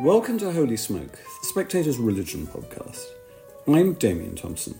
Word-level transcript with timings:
Welcome 0.00 0.38
to 0.38 0.50
Holy 0.50 0.78
Smoke, 0.78 1.12
the 1.12 1.46
Spectator's 1.46 1.98
Religion 1.98 2.46
podcast. 2.46 3.04
I'm 3.68 3.92
Damian 3.92 4.34
Thompson. 4.34 4.78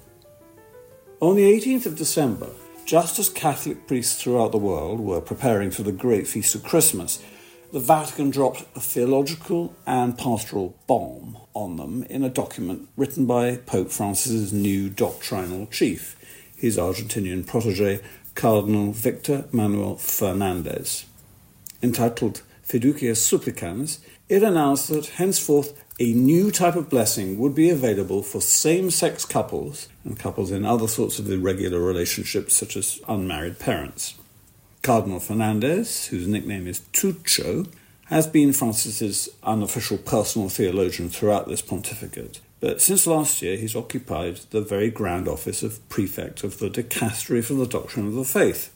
On 1.20 1.36
the 1.36 1.42
18th 1.42 1.84
of 1.84 1.96
December, 1.96 2.48
just 2.86 3.18
as 3.18 3.28
Catholic 3.28 3.86
priests 3.86 4.22
throughout 4.22 4.50
the 4.50 4.56
world 4.56 4.98
were 4.98 5.20
preparing 5.20 5.70
for 5.70 5.82
the 5.82 5.92
great 5.92 6.26
feast 6.26 6.54
of 6.54 6.64
Christmas, 6.64 7.22
the 7.70 7.80
Vatican 7.80 8.30
dropped 8.30 8.62
a 8.74 8.80
theological 8.80 9.76
and 9.86 10.16
pastoral 10.16 10.74
bomb 10.86 11.36
on 11.52 11.76
them 11.76 12.04
in 12.04 12.24
a 12.24 12.30
document 12.30 12.88
written 12.96 13.26
by 13.26 13.56
Pope 13.56 13.90
Francis's 13.90 14.54
new 14.54 14.88
doctrinal 14.88 15.66
chief, 15.66 16.16
his 16.56 16.78
Argentinian 16.78 17.46
protege, 17.46 18.00
Cardinal 18.34 18.92
Victor 18.92 19.44
Manuel 19.52 19.96
Fernandez. 19.96 21.04
Entitled 21.82 22.40
Fiducia 22.66 23.14
Supplicans, 23.14 23.98
it 24.30 24.44
announced 24.44 24.88
that 24.88 25.06
henceforth 25.06 25.84
a 25.98 26.12
new 26.12 26.52
type 26.52 26.76
of 26.76 26.88
blessing 26.88 27.36
would 27.36 27.52
be 27.52 27.68
available 27.68 28.22
for 28.22 28.40
same 28.40 28.88
sex 28.88 29.24
couples 29.24 29.88
and 30.04 30.18
couples 30.18 30.52
in 30.52 30.64
other 30.64 30.86
sorts 30.86 31.18
of 31.18 31.28
irregular 31.28 31.80
relationships, 31.80 32.54
such 32.54 32.76
as 32.76 33.00
unmarried 33.08 33.58
parents. 33.58 34.14
Cardinal 34.82 35.18
Fernandez, 35.18 36.06
whose 36.06 36.28
nickname 36.28 36.68
is 36.68 36.80
Tucho, 36.92 37.66
has 38.06 38.28
been 38.28 38.52
Francis's 38.52 39.28
unofficial 39.42 39.98
personal 39.98 40.48
theologian 40.48 41.08
throughout 41.08 41.48
this 41.48 41.60
pontificate. 41.60 42.40
But 42.60 42.80
since 42.80 43.08
last 43.08 43.42
year, 43.42 43.56
he's 43.56 43.74
occupied 43.74 44.36
the 44.50 44.60
very 44.60 44.90
grand 44.90 45.26
office 45.26 45.64
of 45.64 45.86
prefect 45.88 46.44
of 46.44 46.58
the 46.58 46.70
Dicastery 46.70 47.44
for 47.44 47.54
the 47.54 47.66
Doctrine 47.66 48.06
of 48.06 48.14
the 48.14 48.24
Faith 48.24 48.72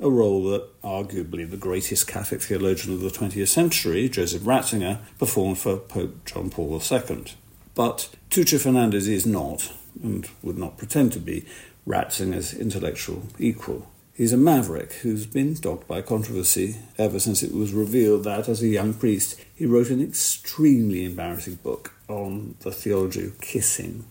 a 0.00 0.08
role 0.08 0.44
that 0.44 0.80
arguably 0.82 1.48
the 1.48 1.56
greatest 1.56 2.06
Catholic 2.06 2.40
theologian 2.40 2.94
of 2.94 3.00
the 3.00 3.08
20th 3.08 3.48
century, 3.48 4.08
Joseph 4.08 4.42
Ratzinger, 4.42 4.98
performed 5.18 5.58
for 5.58 5.76
Pope 5.76 6.24
John 6.24 6.50
Paul 6.50 6.80
II. 6.80 7.24
But 7.74 8.08
Tucho 8.30 8.60
Fernandez 8.60 9.08
is 9.08 9.26
not, 9.26 9.72
and 10.02 10.28
would 10.42 10.58
not 10.58 10.78
pretend 10.78 11.12
to 11.12 11.18
be, 11.18 11.44
Ratzinger's 11.86 12.54
intellectual 12.54 13.24
equal. 13.38 13.88
He's 14.14 14.32
a 14.32 14.36
maverick 14.36 14.94
who's 14.94 15.26
been 15.26 15.54
dogged 15.54 15.86
by 15.86 16.02
controversy 16.02 16.76
ever 16.98 17.20
since 17.20 17.42
it 17.42 17.54
was 17.54 17.72
revealed 17.72 18.24
that, 18.24 18.48
as 18.48 18.62
a 18.62 18.68
young 18.68 18.94
priest, 18.94 19.40
he 19.54 19.64
wrote 19.64 19.90
an 19.90 20.02
extremely 20.02 21.04
embarrassing 21.04 21.56
book 21.56 21.94
on 22.08 22.56
the 22.60 22.72
theology 22.72 23.26
of 23.26 23.40
kissing. 23.40 24.06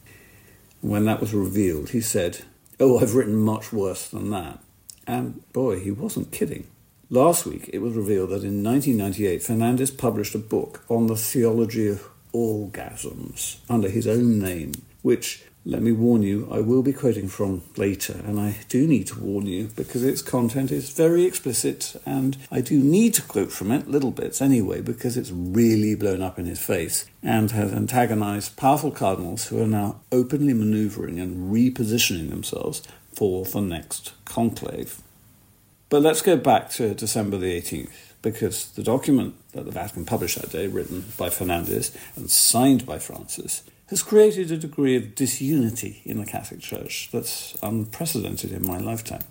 When 0.80 1.06
that 1.06 1.20
was 1.20 1.34
revealed, 1.34 1.90
he 1.90 2.00
said, 2.00 2.46
Oh, 2.80 3.00
I've 3.00 3.16
written 3.16 3.36
much 3.36 3.74
worse 3.74 4.08
than 4.08 4.30
that. 4.30 4.60
And 5.08 5.42
boy, 5.54 5.80
he 5.80 5.92
wasn't 5.92 6.32
kidding. 6.32 6.68
Last 7.10 7.46
week, 7.46 7.70
it 7.72 7.80
was 7.80 7.94
revealed 7.94 8.32
that 8.32 8.44
in 8.44 8.62
1998, 8.62 9.42
Fernandez 9.42 9.92
published 9.92 10.36
a 10.36 10.40
book 10.40 10.84
on 10.90 11.08
the 11.08 11.16
theology 11.16 11.88
of 11.88 12.10
orgasms 12.34 13.60
under 13.70 13.88
his 13.88 14.06
own 14.06 14.40
name, 14.40 14.74
which, 15.04 15.46
let 15.64 15.82
me 15.82 15.94
warn 15.94 16.22
you, 16.22 16.50
I 16.52 16.60
will 16.60 16.84
be 16.84 16.92
quoting 16.92 17.30
from 17.30 17.62
later. 17.78 18.22
And 18.26 18.38
I 18.38 18.58
do 18.68 18.86
need 18.86 19.08
to 19.08 19.20
warn 19.22 19.46
you 19.46 19.70
because 19.78 20.04
its 20.04 20.22
content 20.22 20.70
is 20.70 20.90
very 20.90 21.24
explicit, 21.24 21.96
and 22.06 22.36
I 22.52 22.60
do 22.60 22.78
need 22.78 23.14
to 23.14 23.22
quote 23.22 23.54
from 23.54 23.72
it, 23.72 23.88
little 23.88 24.12
bits 24.12 24.42
anyway, 24.42 24.82
because 24.82 25.16
it's 25.16 25.32
really 25.32 25.96
blown 25.96 26.22
up 26.22 26.38
in 26.38 26.46
his 26.46 26.60
face 26.60 27.06
and 27.24 27.52
has 27.52 27.72
antagonized 27.72 28.58
powerful 28.58 28.92
cardinals 28.92 29.48
who 29.48 29.62
are 29.62 29.68
now 29.68 30.02
openly 30.12 30.54
maneuvering 30.54 31.22
and 31.22 31.54
repositioning 31.54 32.30
themselves 32.30 32.82
for 33.18 33.46
the 33.46 33.62
next 33.62 34.14
conclave. 34.26 35.02
But 35.90 36.04
let's 36.04 36.22
go 36.22 36.38
back 36.38 36.70
to 36.72 36.94
December 36.94 37.38
the 37.38 37.60
18th, 37.60 38.14
because 38.22 38.70
the 38.74 38.84
document 38.84 39.34
that 39.54 39.66
the 39.66 39.72
Vatican 39.72 40.06
published 40.06 40.40
that 40.40 40.52
day, 40.52 40.68
written 40.68 41.04
by 41.18 41.32
Fernandez 41.32 41.98
and 42.16 42.30
signed 42.30 42.86
by 42.86 43.00
Francis, 43.00 43.64
has 43.88 44.04
created 44.04 44.52
a 44.52 44.58
degree 44.58 44.96
of 44.96 45.16
disunity 45.16 46.04
in 46.06 46.20
the 46.20 46.28
Catholic 46.28 46.60
Church 46.60 47.10
that's 47.12 47.58
unprecedented 47.64 48.52
in 48.52 48.68
my 48.68 48.78
lifetime. 48.78 49.24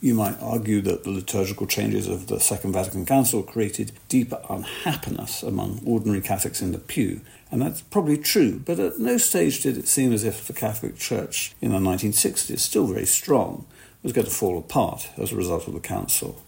You 0.00 0.14
might 0.14 0.42
argue 0.42 0.80
that 0.80 1.04
the 1.04 1.10
liturgical 1.10 1.68
changes 1.68 2.08
of 2.08 2.26
the 2.26 2.40
Second 2.40 2.72
Vatican 2.72 3.06
Council 3.06 3.44
created 3.44 3.92
deeper 4.08 4.40
unhappiness 4.50 5.44
among 5.44 5.80
ordinary 5.86 6.22
Catholics 6.22 6.60
in 6.60 6.72
the 6.72 6.78
pew 6.78 7.20
and 7.50 7.62
that's 7.62 7.80
probably 7.80 8.18
true, 8.18 8.60
but 8.64 8.78
at 8.78 8.98
no 8.98 9.16
stage 9.16 9.62
did 9.62 9.78
it 9.78 9.88
seem 9.88 10.12
as 10.12 10.24
if 10.24 10.46
the 10.46 10.52
Catholic 10.52 10.98
Church 10.98 11.54
in 11.60 11.72
the 11.72 11.78
1960s, 11.78 12.58
still 12.58 12.86
very 12.86 13.06
strong, 13.06 13.66
was 14.02 14.12
going 14.12 14.26
to 14.26 14.32
fall 14.32 14.58
apart 14.58 15.08
as 15.16 15.32
a 15.32 15.36
result 15.36 15.66
of 15.66 15.74
the 15.74 15.80
Council. 15.80 16.42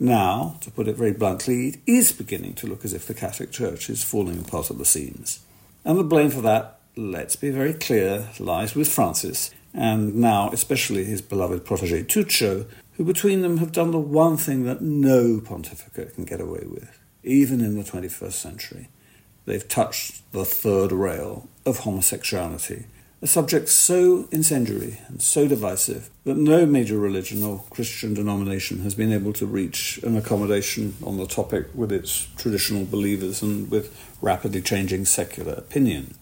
Now, 0.00 0.56
to 0.62 0.70
put 0.70 0.88
it 0.88 0.96
very 0.96 1.12
bluntly, 1.12 1.68
it 1.68 1.76
is 1.86 2.12
beginning 2.12 2.54
to 2.54 2.66
look 2.66 2.84
as 2.84 2.94
if 2.94 3.06
the 3.06 3.14
Catholic 3.14 3.50
Church 3.50 3.90
is 3.90 4.02
falling 4.02 4.38
apart 4.38 4.70
at 4.70 4.78
the 4.78 4.84
seams. 4.84 5.40
And 5.84 5.98
the 5.98 6.04
blame 6.04 6.30
for 6.30 6.40
that, 6.42 6.78
let's 6.96 7.36
be 7.36 7.50
very 7.50 7.74
clear, 7.74 8.28
lies 8.38 8.74
with 8.74 8.88
Francis, 8.88 9.52
and 9.74 10.14
now 10.14 10.50
especially 10.50 11.04
his 11.04 11.20
beloved 11.20 11.64
protege 11.64 12.04
Tucho, 12.04 12.66
who 12.94 13.04
between 13.04 13.42
them 13.42 13.58
have 13.58 13.72
done 13.72 13.90
the 13.90 13.98
one 13.98 14.36
thing 14.36 14.64
that 14.64 14.80
no 14.80 15.40
pontificate 15.40 16.14
can 16.14 16.24
get 16.24 16.40
away 16.40 16.64
with, 16.66 16.98
even 17.22 17.60
in 17.60 17.76
the 17.76 17.84
21st 17.84 18.32
century 18.32 18.88
they've 19.48 19.68
touched 19.68 20.30
the 20.32 20.44
third 20.44 20.92
rail 20.92 21.48
of 21.64 21.78
homosexuality, 21.80 22.84
a 23.20 23.26
subject 23.26 23.68
so 23.68 24.28
incendiary 24.30 25.00
and 25.08 25.20
so 25.20 25.48
divisive 25.48 26.08
that 26.24 26.36
no 26.36 26.64
major 26.66 26.98
religion 26.98 27.42
or 27.42 27.64
Christian 27.70 28.14
denomination 28.14 28.80
has 28.80 28.94
been 28.94 29.12
able 29.12 29.32
to 29.32 29.46
reach 29.46 29.98
an 30.04 30.16
accommodation 30.16 30.94
on 31.04 31.16
the 31.16 31.26
topic 31.26 31.66
with 31.74 31.90
its 31.90 32.28
traditional 32.36 32.84
believers 32.84 33.42
and 33.42 33.70
with 33.70 33.92
rapidly 34.20 34.60
changing 34.60 35.04
secular 35.04 35.54
opinion. 35.54 36.14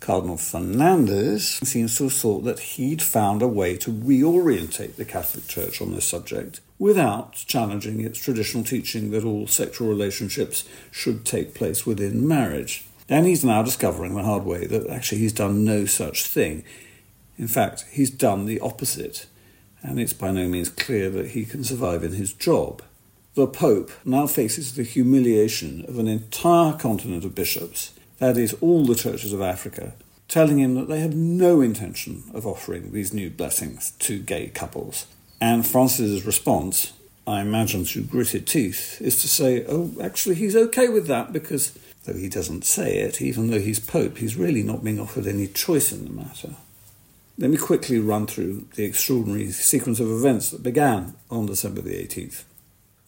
Cardinal 0.00 0.36
Fernandez 0.36 1.60
seems 1.64 1.98
to 1.98 2.04
have 2.04 2.12
thought 2.12 2.44
that 2.44 2.60
he'd 2.60 3.02
found 3.02 3.42
a 3.42 3.48
way 3.48 3.76
to 3.76 3.90
reorientate 3.90 4.94
the 4.94 5.04
Catholic 5.04 5.48
Church 5.48 5.82
on 5.82 5.94
this 5.94 6.06
subject 6.06 6.60
without 6.78 7.32
challenging 7.32 8.00
its 8.00 8.18
traditional 8.18 8.64
teaching 8.64 9.10
that 9.10 9.24
all 9.24 9.46
sexual 9.46 9.88
relationships 9.88 10.64
should 10.90 11.24
take 11.24 11.54
place 11.54 11.84
within 11.84 12.26
marriage. 12.26 12.84
And 13.08 13.26
he's 13.26 13.44
now 13.44 13.62
discovering 13.62 14.14
the 14.14 14.22
hard 14.22 14.44
way 14.44 14.66
that 14.66 14.88
actually 14.88 15.18
he's 15.18 15.32
done 15.32 15.64
no 15.64 15.86
such 15.86 16.26
thing. 16.26 16.62
In 17.38 17.48
fact, 17.48 17.86
he's 17.90 18.10
done 18.10 18.46
the 18.46 18.60
opposite, 18.60 19.26
and 19.82 19.98
it's 19.98 20.12
by 20.12 20.30
no 20.30 20.46
means 20.48 20.68
clear 20.68 21.08
that 21.10 21.28
he 21.28 21.44
can 21.44 21.64
survive 21.64 22.04
in 22.04 22.12
his 22.12 22.32
job. 22.32 22.82
The 23.34 23.46
Pope 23.46 23.92
now 24.04 24.26
faces 24.26 24.74
the 24.74 24.82
humiliation 24.82 25.84
of 25.86 25.98
an 25.98 26.08
entire 26.08 26.72
continent 26.72 27.24
of 27.24 27.34
bishops, 27.34 27.92
that 28.18 28.36
is, 28.36 28.54
all 28.60 28.84
the 28.84 28.96
churches 28.96 29.32
of 29.32 29.40
Africa, 29.40 29.94
telling 30.26 30.58
him 30.58 30.74
that 30.74 30.88
they 30.88 31.00
have 31.00 31.14
no 31.14 31.60
intention 31.60 32.24
of 32.34 32.46
offering 32.46 32.92
these 32.92 33.14
new 33.14 33.30
blessings 33.30 33.92
to 34.00 34.18
gay 34.18 34.48
couples. 34.48 35.06
And 35.40 35.66
Francis's 35.66 36.26
response, 36.26 36.92
I 37.26 37.40
imagine 37.40 37.84
through 37.84 38.04
gritted 38.04 38.46
teeth, 38.46 39.00
is 39.00 39.20
to 39.22 39.28
say, 39.28 39.64
oh, 39.68 39.92
actually, 40.02 40.36
he's 40.36 40.56
okay 40.56 40.88
with 40.88 41.06
that 41.06 41.32
because, 41.32 41.78
though 42.04 42.14
he 42.14 42.28
doesn't 42.28 42.64
say 42.64 42.98
it, 42.98 43.22
even 43.22 43.50
though 43.50 43.60
he's 43.60 43.78
Pope, 43.78 44.18
he's 44.18 44.36
really 44.36 44.62
not 44.62 44.82
being 44.82 44.98
offered 44.98 45.26
any 45.26 45.46
choice 45.46 45.92
in 45.92 46.04
the 46.04 46.10
matter. 46.10 46.54
Let 47.36 47.50
me 47.50 47.56
quickly 47.56 48.00
run 48.00 48.26
through 48.26 48.66
the 48.74 48.84
extraordinary 48.84 49.52
sequence 49.52 50.00
of 50.00 50.10
events 50.10 50.50
that 50.50 50.62
began 50.64 51.14
on 51.30 51.46
December 51.46 51.82
the 51.82 51.94
18th. 51.94 52.42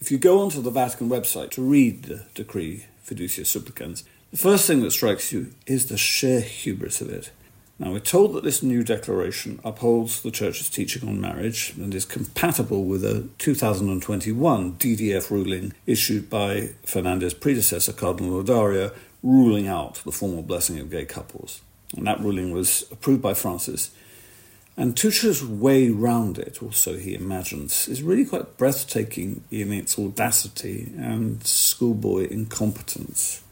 If 0.01 0.13
you 0.13 0.19
go 0.19 0.41
onto 0.41 0.63
the 0.63 0.71
Vatican 0.71 1.09
website 1.09 1.51
to 1.53 1.63
read 1.63 2.05
the 2.05 2.27
decree 2.35 2.87
Fiducia 3.05 3.45
Supplicans, 3.45 4.05
the 4.31 4.39
first 4.39 4.67
thing 4.67 4.83
that 4.83 4.93
strikes 4.93 5.33
you 5.33 5.53
is 5.67 5.87
the 5.87 5.99
sheer 5.99 6.41
hubris 6.41 7.01
of 7.01 7.11
it. 7.11 7.33
Now, 7.81 7.93
we're 7.93 8.01
told 8.01 8.35
that 8.35 8.45
this 8.45 8.63
new 8.63 8.85
declaration 8.85 9.59
upholds 9.65 10.21
the 10.21 10.31
Church's 10.31 10.69
teaching 10.69 11.09
on 11.09 11.19
marriage 11.19 11.73
and 11.79 11.95
is 11.95 12.05
compatible 12.05 12.85
with 12.85 13.03
a 13.03 13.27
2021 13.39 14.75
DDF 14.75 15.31
ruling 15.31 15.73
issued 15.87 16.29
by 16.29 16.73
Fernandez's 16.85 17.33
predecessor, 17.33 17.95
Cardinal 17.95 18.45
Ladaria, 18.45 18.95
ruling 19.23 19.67
out 19.67 19.95
the 20.05 20.13
formal 20.13 20.43
blessing 20.43 20.79
of 20.79 20.91
gay 20.91 21.07
couples. 21.07 21.63
And 21.97 22.07
that 22.07 22.21
ruling 22.21 22.53
was 22.53 22.85
approved 22.93 23.23
by 23.23 23.33
Francis. 23.33 23.93
And 24.77 24.95
Tucho's 24.95 25.43
way 25.43 25.89
round 25.89 26.39
it, 26.39 26.63
or 26.63 26.75
so 26.75 26.99
he 26.99 27.15
imagines, 27.15 27.89
is 27.89 28.03
really 28.03 28.27
quite 28.27 28.59
breathtaking 28.59 29.43
in 29.51 29.73
its 29.73 29.99
audacity 29.99 30.93
and 30.99 31.43
schoolboy 31.47 32.29
incompetence. 32.29 33.43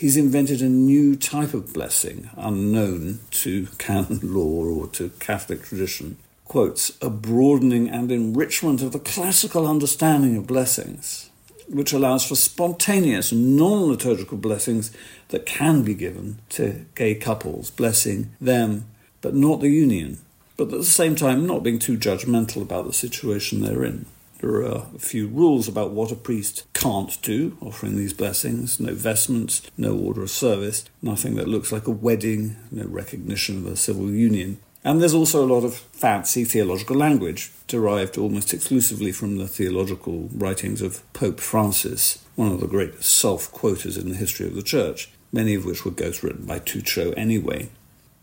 He's 0.00 0.16
invented 0.16 0.62
a 0.62 0.68
new 0.70 1.14
type 1.14 1.52
of 1.52 1.74
blessing 1.74 2.30
unknown 2.34 3.18
to 3.32 3.66
canon 3.76 4.20
law 4.22 4.64
or 4.64 4.86
to 4.92 5.10
Catholic 5.20 5.62
tradition. 5.62 6.16
Quotes, 6.46 6.96
a 7.02 7.10
broadening 7.10 7.90
and 7.90 8.10
enrichment 8.10 8.80
of 8.80 8.92
the 8.92 8.98
classical 8.98 9.68
understanding 9.68 10.38
of 10.38 10.46
blessings, 10.46 11.28
which 11.68 11.92
allows 11.92 12.24
for 12.24 12.34
spontaneous, 12.34 13.30
non 13.30 13.88
liturgical 13.88 14.38
blessings 14.38 14.90
that 15.28 15.44
can 15.44 15.82
be 15.82 15.92
given 15.92 16.38
to 16.48 16.86
gay 16.94 17.14
couples, 17.14 17.70
blessing 17.70 18.30
them, 18.40 18.86
but 19.20 19.34
not 19.34 19.60
the 19.60 19.68
union, 19.68 20.16
but 20.56 20.72
at 20.72 20.78
the 20.78 20.84
same 20.84 21.14
time 21.14 21.46
not 21.46 21.62
being 21.62 21.78
too 21.78 21.98
judgmental 21.98 22.62
about 22.62 22.86
the 22.86 22.94
situation 22.94 23.60
they're 23.60 23.84
in. 23.84 24.06
There 24.40 24.62
are 24.62 24.86
a 24.94 24.98
few 24.98 25.28
rules 25.28 25.68
about 25.68 25.90
what 25.90 26.10
a 26.10 26.16
priest 26.16 26.66
can't 26.72 27.20
do, 27.20 27.58
offering 27.60 27.96
these 27.96 28.14
blessings 28.14 28.80
no 28.80 28.94
vestments, 28.94 29.62
no 29.76 29.94
order 29.94 30.22
of 30.22 30.30
service, 30.30 30.86
nothing 31.02 31.34
that 31.34 31.48
looks 31.48 31.70
like 31.70 31.86
a 31.86 31.90
wedding, 31.90 32.56
no 32.70 32.84
recognition 32.84 33.58
of 33.58 33.66
a 33.66 33.76
civil 33.76 34.10
union. 34.10 34.58
And 34.82 34.98
there's 34.98 35.12
also 35.12 35.44
a 35.44 35.52
lot 35.52 35.62
of 35.62 35.74
fancy 35.74 36.44
theological 36.44 36.96
language, 36.96 37.52
derived 37.66 38.16
almost 38.16 38.54
exclusively 38.54 39.12
from 39.12 39.36
the 39.36 39.46
theological 39.46 40.30
writings 40.32 40.80
of 40.80 41.02
Pope 41.12 41.38
Francis, 41.38 42.24
one 42.34 42.50
of 42.50 42.60
the 42.60 42.66
great 42.66 43.04
self 43.04 43.52
quoters 43.52 43.98
in 43.98 44.08
the 44.08 44.16
history 44.16 44.46
of 44.46 44.54
the 44.54 44.62
Church, 44.62 45.10
many 45.32 45.54
of 45.54 45.66
which 45.66 45.84
were 45.84 45.90
ghost 45.90 46.22
written 46.22 46.46
by 46.46 46.60
Tucho 46.60 47.12
anyway. 47.14 47.68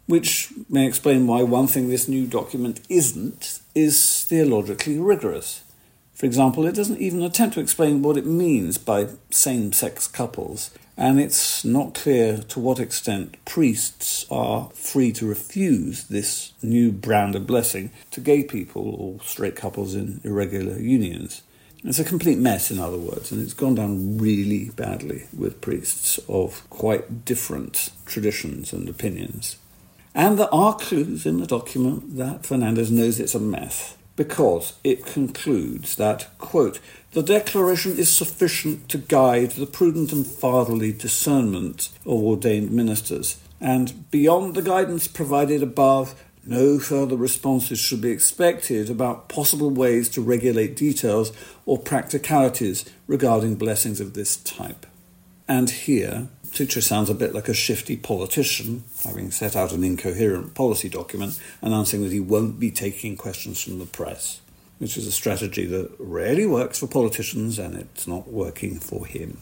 Which 0.07 0.51
may 0.67 0.87
explain 0.87 1.27
why 1.27 1.43
one 1.43 1.67
thing 1.67 1.89
this 1.89 2.07
new 2.07 2.25
document 2.25 2.79
isn't 2.89 3.59
is 3.75 4.23
theologically 4.23 4.97
rigorous. 4.97 5.61
For 6.17 6.25
example, 6.25 6.65
it 6.65 6.73
doesn't 6.73 6.99
even 6.99 7.21
attempt 7.21 7.53
to 7.53 7.59
explain 7.59 8.01
what 8.01 8.17
it 8.17 8.25
means 8.25 8.79
by 8.79 9.09
same 9.29 9.71
sex 9.71 10.07
couples, 10.07 10.71
and 10.97 11.19
it's 11.19 11.63
not 11.63 11.93
clear 11.93 12.39
to 12.39 12.59
what 12.59 12.79
extent 12.79 13.37
priests 13.45 14.25
are 14.31 14.71
free 14.73 15.11
to 15.11 15.27
refuse 15.27 16.05
this 16.05 16.53
new 16.63 16.91
brand 16.91 17.35
of 17.35 17.45
blessing 17.45 17.91
to 18.09 18.19
gay 18.19 18.43
people 18.43 18.95
or 18.95 19.23
straight 19.23 19.55
couples 19.55 19.93
in 19.93 20.19
irregular 20.23 20.79
unions. 20.79 21.43
It's 21.83 21.99
a 21.99 22.03
complete 22.03 22.39
mess, 22.39 22.71
in 22.71 22.79
other 22.79 22.97
words, 22.97 23.31
and 23.31 23.39
it's 23.39 23.53
gone 23.53 23.75
down 23.75 24.17
really 24.17 24.71
badly 24.71 25.25
with 25.37 25.61
priests 25.61 26.19
of 26.27 26.67
quite 26.71 27.25
different 27.25 27.91
traditions 28.07 28.73
and 28.73 28.89
opinions. 28.89 29.57
And 30.15 30.39
there 30.39 30.51
are 30.51 30.75
clues 30.75 31.27
in 31.27 31.39
the 31.39 31.45
document 31.45 32.17
that 32.17 32.43
Fernandez 32.43 32.89
knows 32.89 33.19
it's 33.19 33.35
a 33.35 33.39
mess 33.39 33.96
because 34.17 34.73
it 34.83 35.05
concludes 35.05 35.95
that, 35.95 36.27
quote, 36.39 36.81
the 37.11 37.23
declaration 37.23 37.97
is 37.97 38.13
sufficient 38.13 38.89
to 38.89 38.97
guide 38.97 39.51
the 39.51 39.65
prudent 39.65 40.11
and 40.11 40.27
fatherly 40.27 40.91
discernment 40.91 41.89
of 42.05 42.21
ordained 42.21 42.71
ministers, 42.71 43.37
and 43.61 44.11
beyond 44.11 44.55
the 44.55 44.61
guidance 44.61 45.07
provided 45.07 45.63
above, 45.63 46.21
no 46.45 46.79
further 46.79 47.15
responses 47.15 47.79
should 47.79 48.01
be 48.01 48.11
expected 48.11 48.89
about 48.89 49.29
possible 49.29 49.69
ways 49.69 50.09
to 50.09 50.21
regulate 50.21 50.75
details 50.75 51.31
or 51.65 51.77
practicalities 51.77 52.85
regarding 53.05 53.55
blessings 53.55 53.99
of 53.99 54.13
this 54.13 54.37
type. 54.37 54.85
And 55.47 55.69
here, 55.69 56.27
Tucho 56.57 56.81
sounds 56.81 57.07
a 57.07 57.13
bit 57.13 57.35
like 57.35 57.47
a 57.47 57.53
shifty 57.53 57.95
politician, 57.95 58.83
having 59.03 59.29
set 59.29 59.55
out 59.55 59.73
an 59.73 59.83
incoherent 59.83 60.55
policy 60.55 60.89
document 60.89 61.39
announcing 61.61 62.01
that 62.01 62.11
he 62.11 62.19
won't 62.19 62.59
be 62.59 62.71
taking 62.71 63.15
questions 63.15 63.61
from 63.61 63.77
the 63.77 63.85
press, 63.85 64.41
which 64.79 64.97
is 64.97 65.05
a 65.05 65.11
strategy 65.11 65.67
that 65.67 65.91
rarely 65.99 66.47
works 66.47 66.79
for 66.79 66.87
politicians 66.87 67.59
and 67.59 67.75
it's 67.75 68.07
not 68.07 68.29
working 68.29 68.79
for 68.79 69.05
him. 69.05 69.37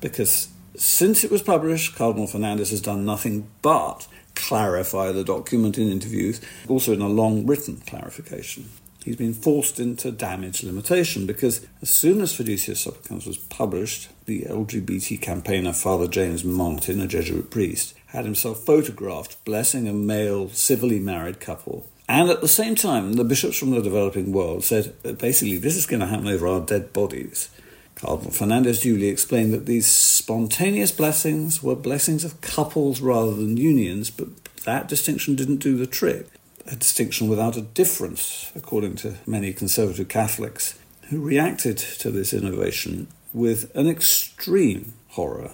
Because 0.00 0.48
since 0.74 1.22
it 1.22 1.30
was 1.30 1.40
published, 1.40 1.94
Cardinal 1.94 2.26
Fernandez 2.26 2.70
has 2.70 2.80
done 2.80 3.04
nothing 3.04 3.48
but 3.62 4.08
clarify 4.34 5.12
the 5.12 5.22
document 5.22 5.78
in 5.78 5.88
interviews, 5.88 6.40
also 6.66 6.94
in 6.94 7.00
a 7.00 7.08
long 7.08 7.46
written 7.46 7.76
clarification 7.86 8.70
he's 9.04 9.16
been 9.16 9.34
forced 9.34 9.78
into 9.78 10.10
damage 10.10 10.62
limitation 10.62 11.26
because 11.26 11.66
as 11.82 11.90
soon 11.90 12.22
as 12.22 12.32
Fiducia 12.32 12.74
Supplicans 12.74 13.26
was 13.26 13.36
published, 13.36 14.08
the 14.24 14.42
LGBT 14.42 15.20
campaigner 15.20 15.74
Father 15.74 16.08
James 16.08 16.42
Martin, 16.42 17.00
a 17.00 17.06
Jesuit 17.06 17.50
priest, 17.50 17.94
had 18.06 18.24
himself 18.24 18.60
photographed 18.64 19.44
blessing 19.44 19.86
a 19.86 19.92
male 19.92 20.48
civilly 20.48 20.98
married 20.98 21.38
couple. 21.38 21.86
And 22.08 22.30
at 22.30 22.40
the 22.40 22.48
same 22.48 22.74
time, 22.74 23.14
the 23.14 23.24
bishops 23.24 23.58
from 23.58 23.70
the 23.70 23.82
developing 23.82 24.32
world 24.32 24.64
said 24.64 24.94
basically 25.18 25.58
this 25.58 25.76
is 25.76 25.86
going 25.86 26.00
to 26.00 26.06
happen 26.06 26.28
over 26.28 26.46
our 26.46 26.60
dead 26.60 26.92
bodies. 26.92 27.50
Cardinal 27.94 28.32
Fernandez 28.32 28.80
duly 28.80 29.08
explained 29.08 29.52
that 29.52 29.66
these 29.66 29.86
spontaneous 29.86 30.90
blessings 30.90 31.62
were 31.62 31.76
blessings 31.76 32.24
of 32.24 32.40
couples 32.40 33.00
rather 33.00 33.34
than 33.34 33.56
unions, 33.56 34.10
but 34.10 34.44
that 34.64 34.88
distinction 34.88 35.36
didn't 35.36 35.58
do 35.58 35.76
the 35.76 35.86
trick 35.86 36.28
a 36.66 36.76
distinction 36.76 37.28
without 37.28 37.56
a 37.56 37.62
difference, 37.62 38.50
according 38.54 38.96
to 38.96 39.14
many 39.26 39.52
conservative 39.52 40.08
Catholics, 40.08 40.78
who 41.10 41.20
reacted 41.20 41.76
to 41.76 42.10
this 42.10 42.32
innovation 42.32 43.06
with 43.32 43.74
an 43.76 43.88
extreme 43.88 44.94
horror. 45.08 45.50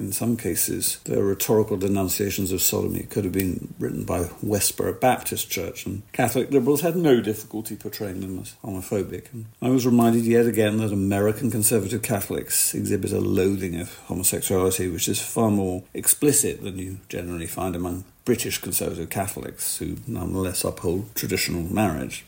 In 0.00 0.12
some 0.12 0.36
cases, 0.36 1.00
their 1.04 1.24
rhetorical 1.24 1.76
denunciations 1.76 2.52
of 2.52 2.62
sodomy 2.62 3.02
could 3.02 3.24
have 3.24 3.32
been 3.32 3.74
written 3.80 4.04
by 4.04 4.24
Westboro 4.44 4.98
Baptist 4.98 5.50
Church, 5.50 5.86
and 5.86 6.02
Catholic 6.12 6.52
liberals 6.52 6.82
had 6.82 6.94
no 6.94 7.20
difficulty 7.20 7.74
portraying 7.74 8.20
them 8.20 8.38
as 8.38 8.54
homophobic. 8.64 9.32
And 9.32 9.46
I 9.60 9.70
was 9.70 9.86
reminded 9.86 10.24
yet 10.24 10.46
again 10.46 10.76
that 10.76 10.92
American 10.92 11.50
conservative 11.50 12.02
Catholics 12.02 12.74
exhibit 12.74 13.10
a 13.10 13.18
loathing 13.18 13.80
of 13.80 13.92
homosexuality, 14.06 14.88
which 14.88 15.08
is 15.08 15.20
far 15.20 15.50
more 15.50 15.82
explicit 15.94 16.62
than 16.62 16.78
you 16.78 17.00
generally 17.08 17.48
find 17.48 17.74
among 17.74 18.04
British 18.28 18.58
conservative 18.58 19.08
Catholics 19.08 19.78
who 19.78 19.96
nonetheless 20.06 20.62
uphold 20.62 21.14
traditional 21.14 21.62
marriage. 21.62 22.26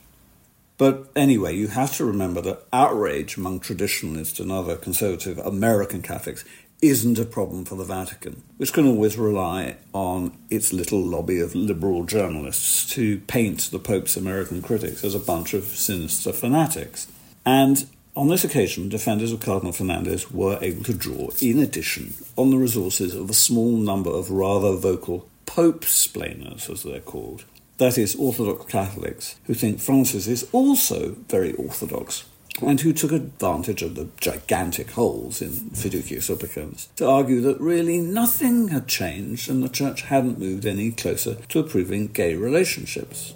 But 0.78 1.10
anyway, 1.14 1.54
you 1.54 1.68
have 1.68 1.94
to 1.96 2.06
remember 2.06 2.40
that 2.40 2.64
outrage 2.72 3.36
among 3.36 3.60
traditionalists 3.60 4.40
and 4.40 4.50
other 4.50 4.76
conservative 4.76 5.36
American 5.36 6.00
Catholics 6.00 6.42
isn't 6.80 7.18
a 7.18 7.26
problem 7.26 7.66
for 7.66 7.74
the 7.74 7.84
Vatican, 7.84 8.42
which 8.56 8.72
can 8.72 8.86
always 8.86 9.18
rely 9.18 9.76
on 9.92 10.32
its 10.48 10.72
little 10.72 11.02
lobby 11.02 11.38
of 11.38 11.54
liberal 11.54 12.04
journalists 12.04 12.90
to 12.94 13.18
paint 13.26 13.70
the 13.70 13.78
Pope's 13.78 14.16
American 14.16 14.62
critics 14.62 15.04
as 15.04 15.14
a 15.14 15.18
bunch 15.18 15.52
of 15.52 15.64
sinister 15.64 16.32
fanatics. 16.32 17.08
And 17.44 17.86
on 18.16 18.28
this 18.28 18.42
occasion, 18.42 18.88
defenders 18.88 19.32
of 19.32 19.40
Cardinal 19.40 19.72
Fernandez 19.72 20.30
were 20.30 20.58
able 20.62 20.82
to 20.84 20.94
draw, 20.94 21.28
in 21.42 21.58
addition, 21.58 22.14
on 22.36 22.50
the 22.50 22.56
resources 22.56 23.14
of 23.14 23.28
a 23.28 23.34
small 23.34 23.76
number 23.76 24.08
of 24.08 24.30
rather 24.30 24.72
vocal 24.72 25.28
Pope 25.54 25.84
splainers, 25.84 26.70
as 26.70 26.84
they're 26.84 27.00
called. 27.00 27.44
That 27.78 27.98
is, 27.98 28.14
Orthodox 28.14 28.70
Catholics 28.70 29.34
who 29.46 29.54
think 29.54 29.80
Francis 29.80 30.28
is 30.28 30.48
also 30.52 31.16
very 31.28 31.54
Orthodox 31.54 32.24
and 32.62 32.80
who 32.80 32.92
took 32.92 33.10
advantage 33.10 33.82
of 33.82 33.96
the 33.96 34.10
gigantic 34.20 34.92
holes 34.92 35.42
in 35.42 35.50
Fiducia 35.50 36.22
Supplicans 36.22 36.88
to 36.94 37.08
argue 37.08 37.40
that 37.40 37.60
really 37.60 37.98
nothing 37.98 38.68
had 38.68 38.86
changed 38.86 39.50
and 39.50 39.60
the 39.60 39.68
Church 39.68 40.02
hadn't 40.02 40.38
moved 40.38 40.66
any 40.66 40.92
closer 40.92 41.34
to 41.34 41.58
approving 41.58 42.06
gay 42.06 42.36
relationships. 42.36 43.34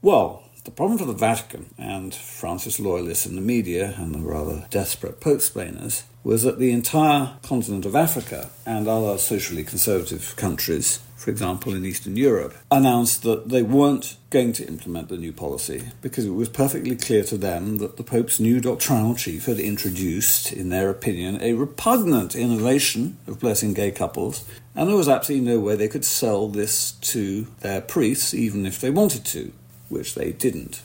Well, 0.00 0.44
the 0.62 0.70
problem 0.70 0.96
for 0.96 1.06
the 1.06 1.12
Vatican 1.12 1.74
and 1.76 2.14
Francis 2.14 2.78
loyalists 2.78 3.26
in 3.26 3.34
the 3.34 3.40
media 3.40 3.94
and 3.98 4.14
the 4.14 4.20
rather 4.20 4.68
desperate 4.70 5.20
Pope 5.20 5.40
splainers 5.40 6.04
was 6.22 6.44
that 6.44 6.60
the 6.60 6.70
entire 6.70 7.32
continent 7.42 7.84
of 7.84 7.96
Africa 7.96 8.50
and 8.64 8.86
other 8.86 9.18
socially 9.18 9.64
conservative 9.64 10.36
countries 10.36 11.00
for 11.22 11.30
example, 11.30 11.72
in 11.72 11.86
Eastern 11.86 12.16
Europe, 12.16 12.52
announced 12.70 13.22
that 13.22 13.48
they 13.48 13.62
weren't 13.62 14.16
going 14.30 14.52
to 14.54 14.66
implement 14.66 15.08
the 15.08 15.16
new 15.16 15.32
policy 15.32 15.84
because 16.00 16.24
it 16.24 16.30
was 16.30 16.48
perfectly 16.48 16.96
clear 16.96 17.22
to 17.22 17.36
them 17.38 17.78
that 17.78 17.96
the 17.96 18.02
Pope's 18.02 18.40
new 18.40 18.60
doctrinal 18.60 19.14
chief 19.14 19.46
had 19.46 19.60
introduced, 19.60 20.52
in 20.52 20.70
their 20.70 20.90
opinion, 20.90 21.40
a 21.40 21.54
repugnant 21.54 22.34
innovation 22.34 23.18
of 23.28 23.38
blessing 23.38 23.72
gay 23.72 23.92
couples, 23.92 24.44
and 24.74 24.88
there 24.88 24.96
was 24.96 25.08
absolutely 25.08 25.46
no 25.46 25.60
way 25.60 25.76
they 25.76 25.86
could 25.86 26.04
sell 26.04 26.48
this 26.48 26.92
to 26.92 27.46
their 27.60 27.80
priests, 27.80 28.34
even 28.34 28.66
if 28.66 28.80
they 28.80 28.90
wanted 28.90 29.24
to, 29.26 29.52
which 29.88 30.16
they 30.16 30.32
didn't. 30.32 30.82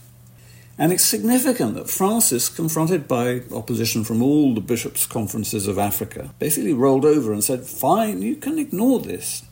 And 0.77 0.93
it's 0.93 1.03
significant 1.03 1.73
that 1.73 1.89
Francis, 1.89 2.47
confronted 2.47 3.07
by 3.07 3.41
opposition 3.51 4.03
from 4.03 4.21
all 4.21 4.53
the 4.53 4.61
bishops' 4.61 5.07
conferences 5.07 5.67
of 5.67 5.79
Africa, 5.79 6.35
basically 6.37 6.73
rolled 6.73 7.05
over 7.05 7.33
and 7.33 7.43
said, 7.43 7.65
Fine, 7.65 8.21
you 8.21 8.35
can 8.35 8.59
ignore 8.59 8.99
this. 8.99 9.43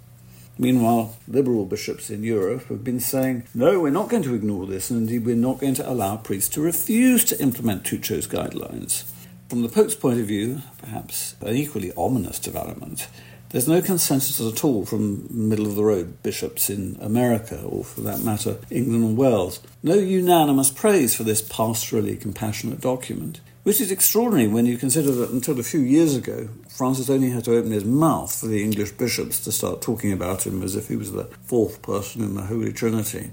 Meanwhile, 0.58 1.18
liberal 1.28 1.66
bishops 1.66 2.10
in 2.10 2.24
Europe 2.24 2.68
have 2.70 2.84
been 2.84 3.02
saying, 3.02 3.44
no, 3.54 3.80
we're 3.80 3.90
not 3.90 4.10
going 4.10 4.24
to 4.24 4.36
ignore 4.36 4.66
this, 4.66 4.90
and 4.90 5.02
indeed 5.02 5.26
we're 5.26 5.36
not 5.36 5.60
going 5.60 5.74
to 5.76 5.90
allow 5.90 6.16
priests 6.16 6.54
to 6.56 6.62
refuse 6.62 7.26
to 7.26 7.42
implement 7.42 7.84
Tucho's 7.84 8.28
guidelines. 8.28 9.04
From 9.50 9.64
the 9.64 9.70
Pope's 9.70 9.96
point 9.96 10.20
of 10.20 10.28
view, 10.28 10.62
perhaps 10.78 11.36
an 11.42 11.56
equally 11.56 11.92
ominous 11.98 12.40
development, 12.40 13.08
there's 13.50 13.68
no 13.68 13.82
consensus 13.82 14.42
at 14.42 14.64
all 14.64 14.86
from 14.86 15.28
middle 15.30 15.68
of 15.68 15.76
the 15.76 15.84
road 15.84 16.24
bishops 16.24 16.70
in 16.70 16.98
America, 17.00 17.62
or 17.62 17.84
for 17.84 18.02
that 18.02 18.22
matter, 18.22 18.58
England 18.70 19.04
and 19.04 19.18
Wales. 19.18 19.60
No 19.84 19.96
unanimous 19.96 20.70
praise 20.70 21.16
for 21.16 21.24
this 21.24 21.42
pastorally 21.42 22.20
compassionate 22.20 22.82
document 22.82 23.40
which 23.66 23.82
is 23.82 23.92
extraordinary 23.92 24.48
when 24.48 24.68
you 24.68 24.78
consider 24.78 25.12
that 25.12 25.32
until 25.32 25.60
a 25.60 25.64
few 25.64 25.80
years 25.80 26.16
ago, 26.16 26.48
Francis 26.70 27.10
only 27.10 27.32
had 27.32 27.44
to 27.44 27.58
open 27.58 27.72
his 27.72 27.84
mouth 27.84 28.40
for 28.40 28.46
the 28.46 28.64
English 28.64 28.92
bishops 28.92 29.40
to 29.40 29.52
start 29.52 29.82
talking 29.82 30.14
about 30.14 30.46
him 30.46 30.62
as 30.62 30.76
if 30.76 30.88
he 30.88 30.96
was 30.96 31.12
the 31.12 31.24
fourth 31.42 31.82
person 31.82 32.22
in 32.22 32.36
the 32.36 32.44
Holy 32.44 32.72
Trinity. 32.72 33.32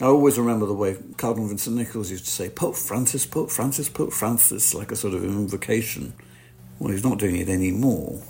I 0.00 0.06
always 0.06 0.38
remember 0.38 0.64
the 0.64 0.72
way 0.72 0.96
Cardinal 1.18 1.48
Vincent 1.48 1.76
Nichols 1.76 2.10
used 2.10 2.24
to 2.24 2.30
say, 2.30 2.48
Pope 2.48 2.76
Francis, 2.76 3.26
Pope 3.26 3.50
Francis, 3.50 3.90
Pope 3.90 4.14
Francis, 4.14 4.72
like 4.72 4.90
a 4.90 4.96
sort 4.96 5.12
of 5.12 5.22
invocation. 5.22 6.14
Well, 6.78 6.90
he's 6.90 7.04
not 7.04 7.18
doing 7.18 7.36
it 7.36 7.50
anymore. 7.50 8.22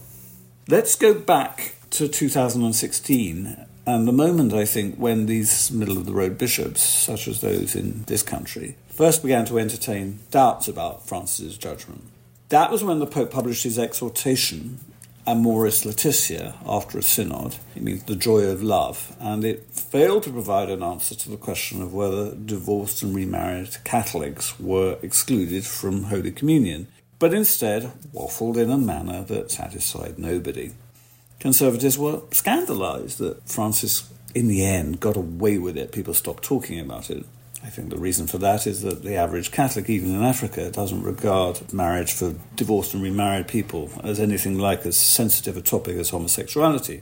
Let's 0.66 0.96
go 0.96 1.14
back 1.14 1.76
to 1.90 2.08
2016 2.08 3.66
and 3.87 4.08
the 4.08 4.12
moment, 4.12 4.54
I 4.54 4.64
think, 4.64 4.96
when 4.96 5.26
these 5.26 5.70
middle 5.70 5.99
of 5.99 6.06
the 6.06 6.12
road 6.12 6.38
bishops, 6.38 6.82
such 6.82 7.28
as 7.28 7.40
those 7.42 7.76
in 7.76 8.04
this 8.04 8.23
country, 8.23 8.76
first 8.94 9.22
began 9.22 9.44
to 9.46 9.58
entertain 9.58 10.20
doubts 10.30 10.68
about 10.68 11.06
Francis's 11.06 11.58
judgment. 11.58 12.02
That 12.48 12.70
was 12.70 12.84
when 12.84 13.00
the 13.00 13.06
Pope 13.06 13.32
published 13.32 13.64
his 13.64 13.78
exhortation, 13.78 14.78
Amoris 15.26 15.84
Laetitia, 15.84 16.54
after 16.64 16.98
a 16.98 17.02
synod. 17.02 17.56
It 17.74 17.82
means 17.82 18.04
the 18.04 18.14
joy 18.14 18.42
of 18.42 18.62
love, 18.62 19.16
and 19.18 19.44
it 19.44 19.66
failed 19.70 20.22
to 20.24 20.30
provide 20.30 20.70
an 20.70 20.82
answer 20.82 21.14
to 21.16 21.30
the 21.30 21.36
question 21.36 21.82
of 21.82 21.92
whether 21.92 22.34
divorced 22.34 23.02
and 23.02 23.14
remarried 23.14 23.82
Catholics 23.82 24.60
were 24.60 24.98
excluded 25.02 25.64
from 25.64 26.04
Holy 26.04 26.30
Communion, 26.30 26.86
but 27.18 27.34
instead 27.34 27.90
waffled 28.12 28.56
in 28.56 28.70
a 28.70 28.78
manner 28.78 29.24
that 29.24 29.50
satisfied 29.50 30.18
nobody. 30.18 30.72
Conservatives 31.40 31.98
were 31.98 32.22
scandalized 32.30 33.18
that 33.18 33.48
Francis, 33.48 34.12
in 34.34 34.46
the 34.46 34.64
end, 34.64 35.00
got 35.00 35.16
away 35.16 35.58
with 35.58 35.76
it. 35.76 35.90
People 35.90 36.14
stopped 36.14 36.44
talking 36.44 36.78
about 36.78 37.10
it. 37.10 37.24
I 37.64 37.68
think 37.68 37.88
the 37.88 37.97
reason 37.97 38.26
for 38.26 38.37
that 38.38 38.66
is 38.66 38.83
that 38.83 39.02
the 39.02 39.16
average 39.16 39.50
Catholic, 39.50 39.88
even 39.88 40.14
in 40.14 40.23
Africa, 40.23 40.71
doesn't 40.71 41.02
regard 41.02 41.73
marriage 41.73 42.12
for 42.12 42.35
divorced 42.54 42.92
and 42.92 43.02
remarried 43.02 43.49
people 43.49 43.90
as 44.04 44.21
anything 44.21 44.59
like 44.59 44.85
as 44.85 44.99
sensitive 44.99 45.56
a 45.56 45.62
topic 45.62 45.97
as 45.97 46.11
homosexuality. 46.11 47.00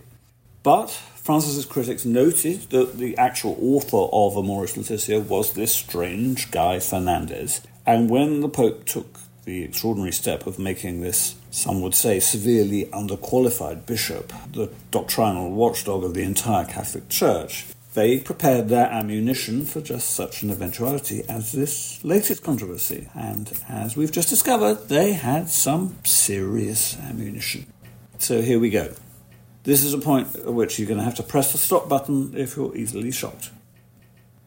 But 0.62 0.90
Francis's 1.16 1.66
critics 1.66 2.04
noted 2.04 2.71
that 2.71 2.99
the 2.99 3.19
actual 3.19 3.59
author 3.61 4.09
of 4.12 4.37
Amoris 4.37 4.76
Laetitia 4.76 5.21
was 5.21 5.54
this 5.54 5.75
strange 5.75 6.52
Guy 6.52 6.78
Fernandez. 6.78 7.61
And 7.85 8.09
when 8.09 8.40
the 8.40 8.49
Pope 8.49 8.85
took 8.85 9.19
the 9.45 9.64
extraordinary 9.64 10.12
step 10.12 10.47
of 10.47 10.61
making 10.61 11.00
this, 11.00 11.35
some 11.50 11.81
would 11.81 11.97
say, 11.97 12.21
severely 12.21 12.85
underqualified 12.87 13.85
bishop 13.85 14.33
the 14.52 14.71
doctrinal 14.92 15.50
watchdog 15.50 16.04
of 16.04 16.14
the 16.14 16.23
entire 16.23 16.64
Catholic 16.64 17.09
Church, 17.09 17.66
they 17.94 18.20
prepared 18.20 18.68
their 18.68 18.87
ammunition 18.87 19.64
for 19.64 19.80
just 19.80 20.11
such 20.11 20.42
an 20.42 20.50
eventuality 20.50 21.25
as 21.28 21.52
this 21.52 22.02
latest 22.04 22.42
controversy. 22.42 23.08
And 23.14 23.52
as 23.68 23.96
we've 23.96 24.12
just 24.12 24.30
discovered, 24.30 24.88
they 24.88 25.12
had 25.12 25.50
some 25.50 25.96
serious 26.04 26.96
ammunition. 26.99 27.66
So 28.18 28.40
here 28.40 28.58
we 28.58 28.70
go. 28.70 28.94
This 29.64 29.84
is 29.84 29.92
a 29.94 29.99
point 29.99 30.34
at 30.34 30.52
which 30.52 30.78
you're 30.78 30.88
going 30.88 30.99
to 30.99 31.04
have 31.04 31.16
to 31.16 31.22
press 31.22 31.52
the 31.52 31.58
stop 31.58 31.88
button 31.88 32.32
if 32.37 32.56
you're 32.56 32.75
easily 32.76 33.11
shocked. 33.11 33.50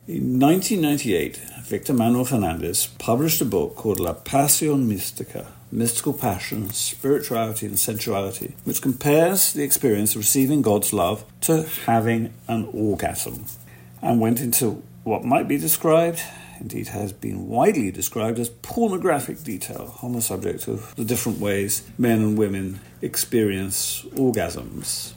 In 0.08 0.40
1998, 0.40 1.38
Victor 1.64 1.92
Manuel 1.92 2.26
Fernandez 2.26 2.86
published 3.00 3.42
a 3.42 3.46
book 3.46 3.76
called 3.76 4.00
La 4.00 4.14
Pasión 4.14 4.86
Mística, 4.86 5.48
Mystical 5.72 6.14
Passion, 6.14 6.70
Spirituality 6.70 7.66
and 7.66 7.76
Sensuality, 7.76 8.54
which 8.66 8.84
compares 8.84 9.52
the 9.52 9.64
experience 9.64 10.12
of 10.12 10.20
receiving 10.20 10.62
God's 10.62 10.94
love 10.94 11.26
to 11.42 11.64
having 11.88 12.32
an 12.48 12.70
orgasm, 12.72 13.46
and 14.00 14.20
went 14.22 14.42
into 14.42 14.84
what 15.06 15.24
might 15.24 15.48
be 15.48 15.58
described, 15.58 16.22
indeed 16.60 16.90
has 16.90 17.12
been 17.12 17.48
widely 17.48 17.90
described, 17.90 18.38
as 18.38 18.50
pornographic 18.50 19.42
detail 19.42 19.98
on 20.04 20.14
the 20.14 20.22
subject 20.22 20.68
of 20.68 20.96
the 20.98 21.04
different 21.04 21.40
ways 21.40 21.82
men 21.98 22.20
and 22.20 22.38
women 22.38 22.80
experience 23.02 24.04
orgasms. 24.14 25.14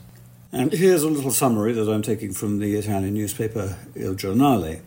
And 0.50 0.72
here's 0.72 1.02
a 1.02 1.10
little 1.10 1.30
summary 1.30 1.74
that 1.74 1.90
I'm 1.90 2.00
taking 2.00 2.32
from 2.32 2.58
the 2.58 2.74
Italian 2.74 3.12
newspaper 3.12 3.76
Il 3.94 4.14
Giornale. 4.14 4.80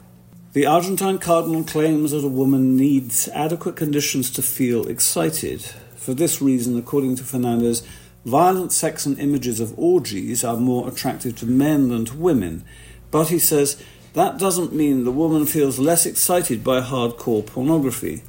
The 0.53 0.65
Argentine 0.65 1.19
cardinal 1.19 1.63
claims 1.63 2.09
that 2.11 2.25
a 2.25 2.27
woman 2.27 2.75
needs 2.75 3.27
adequate 3.27 3.75
conditions 3.75 4.31
to 4.31 4.41
feel 4.41 4.87
excited. 4.87 5.61
For 5.95 6.15
this 6.15 6.41
reason, 6.41 6.79
according 6.79 7.17
to 7.17 7.23
Fernandez, 7.23 7.83
violent 8.25 8.71
sex 8.71 9.05
and 9.05 9.19
images 9.19 9.59
of 9.59 9.77
orgies 9.77 10.43
are 10.43 10.57
more 10.57 10.87
attractive 10.87 11.35
to 11.37 11.45
men 11.45 11.89
than 11.89 12.05
to 12.05 12.17
women. 12.17 12.65
But 13.11 13.27
he 13.27 13.37
says 13.37 13.79
that 14.13 14.39
doesn't 14.39 14.73
mean 14.73 15.03
the 15.03 15.11
woman 15.11 15.45
feels 15.45 15.77
less 15.77 16.07
excited 16.07 16.63
by 16.63 16.81
hardcore 16.81 17.45
pornography. 17.45 18.23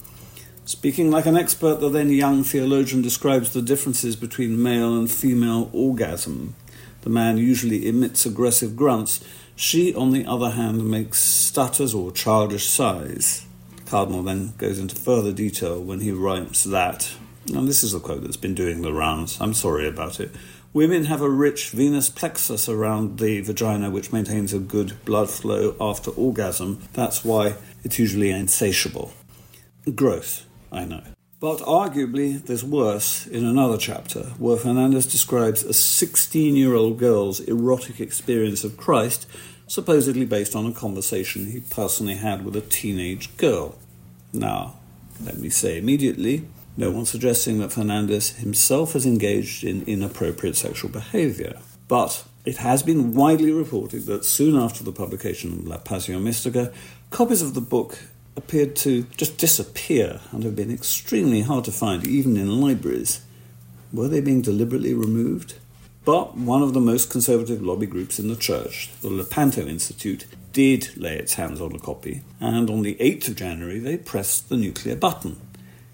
Speaking 0.66 1.10
like 1.10 1.24
an 1.24 1.38
expert, 1.38 1.80
the 1.80 1.88
then 1.88 2.10
young 2.10 2.44
theologian 2.44 3.00
describes 3.00 3.54
the 3.54 3.62
differences 3.62 4.16
between 4.16 4.62
male 4.62 4.94
and 4.98 5.10
female 5.10 5.70
orgasm. 5.72 6.56
The 7.02 7.10
man 7.10 7.36
usually 7.36 7.86
emits 7.88 8.24
aggressive 8.26 8.76
grunts. 8.76 9.24
She, 9.54 9.94
on 9.94 10.12
the 10.12 10.24
other 10.24 10.50
hand, 10.50 10.88
makes 10.90 11.18
stutters 11.18 11.94
or 11.94 12.10
childish 12.10 12.66
sighs. 12.66 13.46
The 13.76 13.82
Cardinal 13.82 14.22
then 14.22 14.54
goes 14.56 14.78
into 14.78 14.96
further 14.96 15.32
detail 15.32 15.82
when 15.82 16.00
he 16.00 16.10
writes 16.10 16.64
that, 16.64 17.12
and 17.52 17.68
this 17.68 17.84
is 17.84 17.92
a 17.92 18.00
quote 18.00 18.22
that's 18.22 18.36
been 18.36 18.54
doing 18.54 18.82
the 18.82 18.92
rounds, 18.92 19.38
I'm 19.40 19.54
sorry 19.54 19.86
about 19.86 20.20
it. 20.20 20.30
Women 20.72 21.04
have 21.04 21.20
a 21.20 21.28
rich 21.28 21.68
venous 21.68 22.08
plexus 22.08 22.66
around 22.66 23.18
the 23.18 23.42
vagina 23.42 23.90
which 23.90 24.10
maintains 24.10 24.54
a 24.54 24.58
good 24.58 25.04
blood 25.04 25.28
flow 25.28 25.76
after 25.78 26.10
orgasm. 26.12 26.82
That's 26.94 27.22
why 27.22 27.56
it's 27.84 27.98
usually 27.98 28.30
insatiable. 28.30 29.12
Gross, 29.94 30.46
I 30.70 30.86
know. 30.86 31.02
But 31.42 31.58
arguably, 31.62 32.40
there's 32.40 32.62
worse 32.62 33.26
in 33.26 33.44
another 33.44 33.76
chapter, 33.76 34.26
where 34.38 34.56
Fernandez 34.56 35.06
describes 35.06 35.64
a 35.64 35.72
16 35.74 36.54
year 36.54 36.76
old 36.76 37.00
girl's 37.00 37.40
erotic 37.40 37.98
experience 37.98 38.62
of 38.62 38.76
Christ, 38.76 39.26
supposedly 39.66 40.24
based 40.24 40.54
on 40.54 40.66
a 40.66 40.72
conversation 40.72 41.46
he 41.46 41.58
personally 41.58 42.14
had 42.14 42.44
with 42.44 42.54
a 42.54 42.60
teenage 42.60 43.36
girl. 43.38 43.76
Now, 44.32 44.76
let 45.20 45.36
me 45.36 45.48
say 45.48 45.78
immediately, 45.78 46.46
no 46.76 46.92
one 46.92 47.06
suggesting 47.06 47.58
that 47.58 47.72
Fernandez 47.72 48.36
himself 48.36 48.92
has 48.92 49.04
engaged 49.04 49.64
in 49.64 49.82
inappropriate 49.82 50.54
sexual 50.54 50.92
behavior. 50.92 51.58
But 51.88 52.24
it 52.44 52.58
has 52.58 52.84
been 52.84 53.14
widely 53.14 53.50
reported 53.50 54.06
that 54.06 54.24
soon 54.24 54.56
after 54.56 54.84
the 54.84 54.92
publication 54.92 55.52
of 55.54 55.66
La 55.66 55.78
Pasión 55.78 56.22
Mística, 56.22 56.72
copies 57.10 57.42
of 57.42 57.54
the 57.54 57.60
book 57.60 57.98
appeared 58.36 58.76
to 58.76 59.04
just 59.16 59.38
disappear 59.38 60.20
and 60.30 60.42
have 60.44 60.56
been 60.56 60.72
extremely 60.72 61.42
hard 61.42 61.64
to 61.64 61.72
find, 61.72 62.06
even 62.06 62.36
in 62.36 62.60
libraries. 62.60 63.22
Were 63.92 64.08
they 64.08 64.20
being 64.20 64.42
deliberately 64.42 64.94
removed? 64.94 65.54
But 66.04 66.36
one 66.36 66.62
of 66.62 66.74
the 66.74 66.80
most 66.80 67.10
conservative 67.10 67.62
lobby 67.62 67.86
groups 67.86 68.18
in 68.18 68.28
the 68.28 68.36
church, 68.36 68.90
the 69.02 69.10
Lepanto 69.10 69.66
Institute, 69.66 70.26
did 70.52 70.96
lay 70.96 71.16
its 71.16 71.34
hands 71.34 71.60
on 71.60 71.74
a 71.74 71.78
copy, 71.78 72.22
and 72.40 72.68
on 72.68 72.82
the 72.82 72.96
8th 72.96 73.28
of 73.28 73.36
January 73.36 73.78
they 73.78 73.96
pressed 73.96 74.48
the 74.48 74.56
nuclear 74.56 74.96
button, 74.96 75.40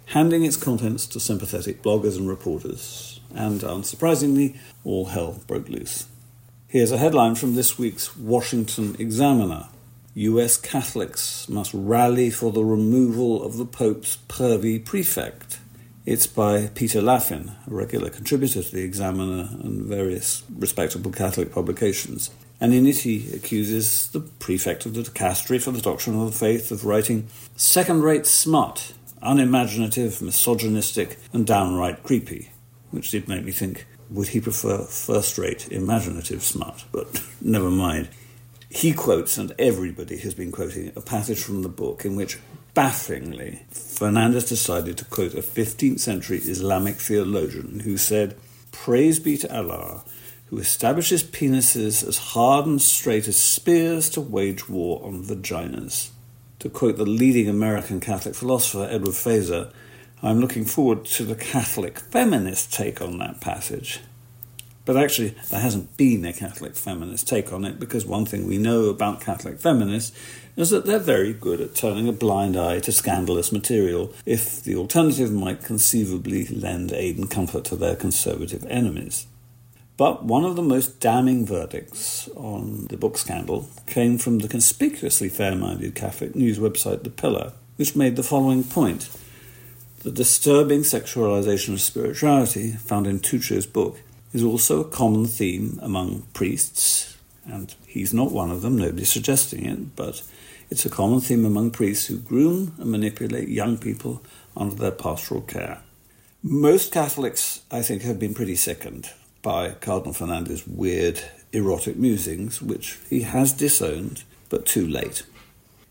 handing 0.07 0.45
its 0.45 0.57
contents 0.57 1.07
to 1.09 1.21
sympathetic 1.21 1.83
bloggers 1.83 2.17
and 2.17 2.29
reporters. 2.29 3.21
And 3.35 3.61
unsurprisingly, 3.61 4.57
all 4.83 5.07
hell 5.07 5.43
broke 5.47 5.69
loose. 5.69 6.07
Here's 6.67 6.93
a 6.93 6.99
headline 6.99 7.35
from 7.35 7.55
this 7.55 7.79
week's 7.79 8.17
Washington 8.17 8.97
Examiner. 8.99 9.69
US 10.19 10.57
Catholics 10.57 11.49
must 11.49 11.71
rally 11.73 12.29
for 12.29 12.51
the 12.51 12.65
removal 12.65 13.41
of 13.41 13.57
the 13.57 13.65
Pope's 13.65 14.19
pervy 14.29 14.85
prefect. 14.85 15.61
It's 16.05 16.27
by 16.27 16.71
Peter 16.75 17.01
Laffin, 17.01 17.53
a 17.69 17.73
regular 17.73 18.11
contributor 18.11 18.65
to 18.65 18.75
the 18.75 18.83
Examiner 18.83 19.49
and 19.63 19.83
various 19.83 20.43
respectable 20.53 21.13
Catholic 21.13 21.53
publications. 21.53 22.31
And 22.61 22.75
in 22.75 22.85
it 22.89 22.99
he 22.99 23.31
accuses 23.33 24.09
the 24.09 24.19
prefect 24.19 24.87
of 24.87 24.95
the 24.95 25.03
dicastery 25.03 25.63
for 25.63 25.71
the 25.71 25.81
doctrine 25.81 26.21
of 26.21 26.33
the 26.33 26.37
faith 26.37 26.73
of 26.73 26.85
writing 26.85 27.29
second 27.55 28.03
rate 28.03 28.27
smut, 28.27 28.95
unimaginative, 29.23 30.21
misogynistic, 30.21 31.17
and 31.33 31.47
downright 31.47 32.03
creepy, 32.03 32.51
which 32.91 33.13
did 33.13 33.29
make 33.29 33.45
me 33.45 33.53
think 33.53 33.87
would 34.11 34.29
he 34.29 34.41
prefer 34.41 34.79
first 34.79 35.39
rate 35.39 35.71
imaginative 35.71 36.43
smut? 36.43 36.85
But 36.91 37.23
never 37.41 37.71
mind. 37.71 38.09
He 38.71 38.93
quotes, 38.93 39.39
and 39.39 39.55
everybody 39.59 40.19
has 40.19 40.35
been 40.35 40.53
quoting, 40.53 40.93
a 40.95 41.01
passage 41.01 41.43
from 41.43 41.63
the 41.63 41.71
book 41.71 42.05
in 42.05 42.17
which, 42.17 42.39
bafflingly, 42.75 43.63
Fernandez 43.71 44.45
decided 44.45 44.99
to 44.99 45.07
quote 45.07 45.33
a 45.33 45.43
15th 45.43 46.01
century 46.01 46.37
Islamic 46.39 46.97
theologian 46.97 47.81
who 47.81 47.97
said, 47.97 48.37
Praise 48.71 49.19
be 49.19 49.39
to 49.39 49.57
Allah, 49.57 50.05
who 50.47 50.59
establishes 50.59 51.25
penises 51.25 52.07
as 52.07 52.19
hard 52.19 52.67
and 52.67 52.81
straight 52.81 53.27
as 53.27 53.39
spears 53.39 54.11
to 54.11 54.21
wage 54.21 54.69
war 54.69 55.03
on 55.03 55.25
vaginas. 55.25 56.11
To 56.59 56.69
quote 56.69 56.99
the 56.99 57.07
leading 57.07 57.49
American 57.49 58.01
Catholic 58.01 58.35
philosopher 58.35 58.87
Edward 58.91 59.15
Feser, 59.15 59.73
I'm 60.23 60.41
looking 60.41 60.67
forward 60.67 61.07
to 61.07 61.25
the 61.25 61.37
Catholic 61.37 61.99
feminist 61.99 62.73
take 62.73 63.01
on 63.01 63.17
that 63.19 63.41
passage. 63.41 64.01
But 64.89 64.97
actually, 64.97 65.35
there 65.51 65.61
hasn't 65.61 65.99
been 65.99 66.25
a 66.25 66.33
Catholic 66.33 66.75
feminist 66.75 67.29
take 67.29 67.53
on 67.53 67.67
it 67.67 67.79
because 67.79 68.07
one 68.07 68.25
thing 68.25 68.47
we 68.47 68.57
know 68.57 68.85
about 68.87 69.21
Catholic 69.21 69.61
feminists 69.61 70.17
is 70.57 70.71
that 70.71 70.87
they're 70.87 70.99
very 70.99 71.35
good 71.35 71.61
at 71.61 71.75
turning 71.75 72.09
a 72.09 72.13
blind 72.13 72.57
eye 72.57 72.81
to 72.81 72.91
scandalous 72.91 73.53
material 73.53 74.15
if 74.25 74.63
the 74.63 74.75
alternative 74.77 75.31
might 75.31 75.63
conceivably 75.63 76.47
lend 76.47 76.91
aid 76.93 77.19
and 77.19 77.31
comfort 77.31 77.67
to 77.67 77.77
their 77.77 77.97
conservative 77.97 78.65
enemies. 78.71 79.27
But 79.99 80.25
one 80.25 80.47
of 80.47 80.57
the 80.57 80.63
most 80.63 81.01
damning 81.01 81.45
verdicts 81.45 82.31
on 82.35 82.87
the 82.87 82.97
book 82.97 83.19
scandal 83.19 83.69
came 83.85 84.17
from 84.17 84.39
the 84.39 84.49
conspicuously 84.49 85.29
fair 85.29 85.55
minded 85.55 85.97
Catholic 85.97 86.35
news 86.35 86.59
website 86.59 87.03
The 87.03 87.11
Pillar, 87.11 87.53
which 87.77 87.95
made 87.95 88.17
the 88.17 88.23
following 88.23 88.65
point. 88.65 89.11
The 89.99 90.13
disturbing 90.13 90.81
sexualization 90.81 91.75
of 91.75 91.83
spirituality 91.83 92.71
found 92.73 93.07
in 93.07 93.21
Tucho's 93.21 93.67
book 93.67 94.01
is 94.33 94.43
also 94.43 94.81
a 94.81 94.89
common 94.89 95.27
theme 95.27 95.79
among 95.83 96.23
priests, 96.35 97.17
and 97.47 97.75
he's 97.87 98.13
not 98.13 98.33
one 98.33 98.51
of 98.51 98.63
them, 98.63 98.77
nobody's 98.77 99.09
suggesting 99.09 99.65
it, 99.65 99.97
but 99.97 100.23
It's 100.71 100.85
a 100.85 100.91
common 100.91 101.21
theme 101.21 101.47
among 101.47 101.71
priests 101.71 102.07
who 102.07 102.19
groom 102.19 102.75
and 102.79 102.91
manipulate 102.91 103.49
young 103.49 103.79
people 103.79 104.23
under 104.55 104.75
their 104.75 104.91
pastoral 104.91 105.41
care. 105.41 105.81
Most 106.43 106.93
Catholics, 106.93 107.63
I 107.71 107.81
think, 107.81 108.03
have 108.03 108.19
been 108.19 108.35
pretty 108.35 108.57
sickened 108.57 109.11
by 109.41 109.71
Cardinal 109.71 110.13
Fernandez's 110.13 110.67
weird 110.67 111.23
erotic 111.53 111.97
musings, 111.97 112.61
which 112.61 112.99
he 113.09 113.23
has 113.23 113.53
disowned, 113.53 114.25
but 114.51 114.67
too 114.67 114.87
late. 114.87 115.23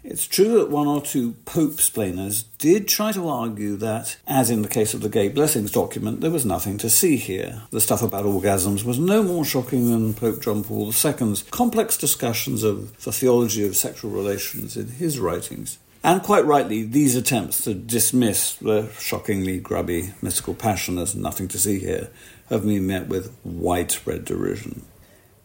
It's 0.09 0.25
true 0.25 0.57
that 0.59 0.69
one 0.69 0.87
or 0.87 1.01
two 1.01 1.33
Pope 1.43 1.81
splainers 1.81 2.43
did 2.59 2.87
try 2.87 3.11
to 3.11 3.27
argue 3.27 3.75
that, 3.75 4.15
as 4.25 4.49
in 4.49 4.61
the 4.61 4.69
case 4.69 4.93
of 4.93 5.01
the 5.01 5.09
Gay 5.09 5.27
Blessings 5.27 5.69
document, 5.69 6.21
there 6.21 6.31
was 6.31 6.45
nothing 6.45 6.77
to 6.77 6.89
see 6.89 7.17
here. 7.17 7.63
The 7.71 7.81
stuff 7.81 8.01
about 8.01 8.23
orgasms 8.23 8.85
was 8.85 8.97
no 8.97 9.21
more 9.21 9.43
shocking 9.43 9.91
than 9.91 10.13
Pope 10.13 10.41
John 10.41 10.63
Paul 10.63 10.93
II's 10.93 11.43
complex 11.51 11.97
discussions 11.97 12.63
of 12.63 13.03
the 13.03 13.11
theology 13.11 13.67
of 13.67 13.75
sexual 13.75 14.09
relations 14.11 14.77
in 14.77 14.87
his 14.87 15.19
writings. 15.19 15.77
And 16.05 16.23
quite 16.23 16.45
rightly, 16.45 16.83
these 16.83 17.17
attempts 17.17 17.65
to 17.65 17.73
dismiss 17.73 18.53
the 18.53 18.89
shockingly 18.97 19.59
grubby 19.59 20.13
mystical 20.21 20.53
passion 20.53 20.97
as 20.99 21.15
nothing 21.15 21.49
to 21.49 21.59
see 21.59 21.79
here 21.79 22.11
have 22.49 22.63
been 22.63 22.87
met 22.87 23.09
with 23.09 23.35
widespread 23.43 24.23
derision. 24.23 24.85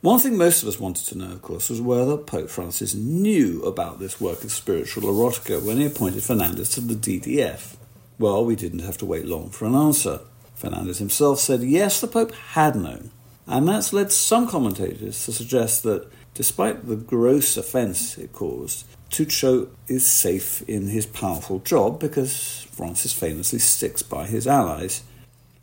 One 0.03 0.19
thing 0.19 0.37
most 0.37 0.63
of 0.63 0.69
us 0.69 0.81
wanted 0.81 1.07
to 1.07 1.19
know, 1.19 1.31
of 1.31 1.43
course, 1.43 1.71
was 1.71 1.81
whether 1.81 2.17
Pope 2.17 2.51
Francis 2.51 2.93
knew 2.93 3.63
about 3.63 4.01
this 4.01 4.21
work 4.21 4.43
of 4.43 4.51
spiritual 4.51 5.05
erotica 5.05 5.63
when 5.63 5.77
he 5.77 5.87
appointed 5.87 6.25
Fernandez 6.25 6.71
to 6.71 6.81
the 6.81 6.97
DDF. 6.97 7.77
Well, 8.19 8.45
we 8.45 8.57
didn't 8.57 8.81
have 8.81 8.99
to 8.99 9.07
wait 9.07 9.27
long 9.27 9.51
for 9.51 9.67
an 9.67 9.77
answer. 9.77 10.19
Fernandez 10.57 10.99
himself 10.99 11.39
said 11.39 11.63
yes, 11.63 12.01
the 12.01 12.09
Pope 12.09 12.35
had 12.35 12.75
known. 12.75 13.13
And 13.47 13.69
that's 13.69 13.93
led 13.93 14.11
some 14.11 14.49
commentators 14.49 15.25
to 15.25 15.33
suggest 15.33 15.85
that, 15.85 16.11
despite 16.35 16.89
the 16.89 16.97
gross 16.97 17.57
offence 17.57 18.19
it 18.19 18.33
caused, 18.33 18.87
Tucho 19.09 19.69
is 19.87 20.05
safe 20.05 20.69
in 20.69 20.89
his 20.89 21.07
powerful 21.07 21.61
job 21.61 22.01
because 22.01 22.67
Francis 22.73 23.13
famously 23.13 23.61
sticks 23.61 24.03
by 24.03 24.27
his 24.27 24.49
allies. 24.49 25.05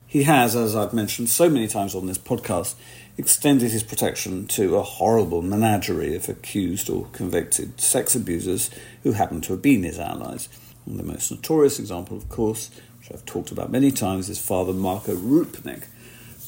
He 0.07 0.23
has, 0.23 0.55
as 0.55 0.75
I've 0.75 0.93
mentioned 0.93 1.29
so 1.29 1.49
many 1.49 1.67
times 1.67 1.93
on 1.93 2.07
this 2.07 2.17
podcast, 2.17 2.75
extended 3.19 3.69
his 3.69 3.83
protection 3.83 4.47
to 4.47 4.77
a 4.77 4.81
horrible 4.81 5.41
menagerie 5.41 6.15
of 6.15 6.29
accused 6.29 6.89
or 6.89 7.05
convicted 7.11 7.79
sex 7.81 8.15
abusers 8.15 8.71
who 9.03 9.11
happen 9.11 9.41
to 9.41 9.51
have 9.51 9.61
been 9.61 9.83
his 9.83 9.99
allies. 9.99 10.47
And 10.85 10.97
the 10.97 11.03
most 11.03 11.29
notorious 11.29 11.79
example, 11.79 12.15
of 12.15 12.29
course, 12.29 12.71
which 12.97 13.11
I've 13.11 13.25
talked 13.25 13.51
about 13.51 13.73
many 13.73 13.91
times, 13.91 14.29
is 14.29 14.39
Father 14.39 14.71
Marco 14.71 15.15
Rupnik, 15.17 15.87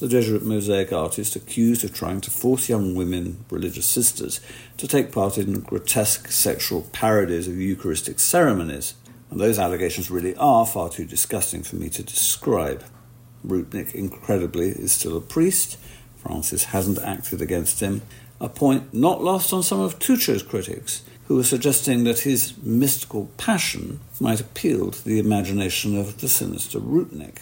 the 0.00 0.08
Jesuit 0.08 0.42
mosaic 0.44 0.94
artist 0.94 1.36
accused 1.36 1.84
of 1.84 1.92
trying 1.92 2.22
to 2.22 2.30
force 2.30 2.70
young 2.70 2.94
women, 2.94 3.44
religious 3.50 3.86
sisters, 3.86 4.40
to 4.78 4.88
take 4.88 5.12
part 5.12 5.36
in 5.36 5.60
grotesque 5.60 6.28
sexual 6.28 6.88
parodies 6.92 7.48
of 7.48 7.58
Eucharistic 7.58 8.18
ceremonies. 8.18 8.94
And 9.30 9.38
those 9.38 9.58
allegations 9.58 10.10
really 10.10 10.34
are 10.36 10.64
far 10.64 10.88
too 10.88 11.04
disgusting 11.04 11.62
for 11.62 11.76
me 11.76 11.90
to 11.90 12.02
describe. 12.02 12.82
Rupnik, 13.46 13.94
incredibly, 13.94 14.70
is 14.70 14.92
still 14.92 15.18
a 15.18 15.20
priest 15.20 15.76
Francis 16.22 16.64
hasn't 16.64 16.98
acted 17.00 17.42
against 17.42 17.80
him, 17.80 18.02
a 18.40 18.48
point 18.48 18.94
not 18.94 19.22
lost 19.22 19.52
on 19.52 19.62
some 19.62 19.80
of 19.80 19.98
Tucho's 19.98 20.42
critics, 20.42 21.02
who 21.26 21.36
were 21.36 21.44
suggesting 21.44 22.04
that 22.04 22.20
his 22.20 22.54
mystical 22.62 23.30
passion 23.36 24.00
might 24.20 24.40
appeal 24.40 24.90
to 24.90 25.04
the 25.04 25.18
imagination 25.18 25.96
of 25.98 26.20
the 26.20 26.28
sinister 26.28 26.78
Rupnik. 26.78 27.38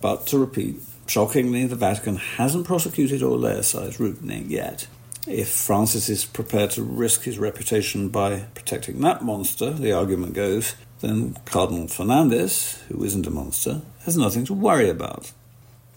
But 0.00 0.26
to 0.28 0.38
repeat, 0.38 0.76
shockingly, 1.06 1.66
the 1.66 1.76
Vatican 1.76 2.16
hasn't 2.16 2.66
prosecuted 2.66 3.22
or 3.22 3.38
laicized 3.38 3.98
Rupnik 3.98 4.50
yet. 4.50 4.86
If 5.26 5.48
Francis 5.48 6.08
is 6.08 6.24
prepared 6.24 6.70
to 6.72 6.82
risk 6.82 7.22
his 7.22 7.38
reputation 7.38 8.10
by 8.10 8.40
protecting 8.54 9.00
that 9.00 9.22
monster, 9.22 9.70
the 9.70 9.92
argument 9.92 10.34
goes, 10.34 10.74
then 11.00 11.36
Cardinal 11.46 11.88
Fernandez, 11.88 12.82
who 12.88 13.02
isn't 13.04 13.26
a 13.26 13.30
monster, 13.30 13.80
has 14.04 14.16
nothing 14.16 14.44
to 14.46 14.54
worry 14.54 14.88
about. 14.90 15.32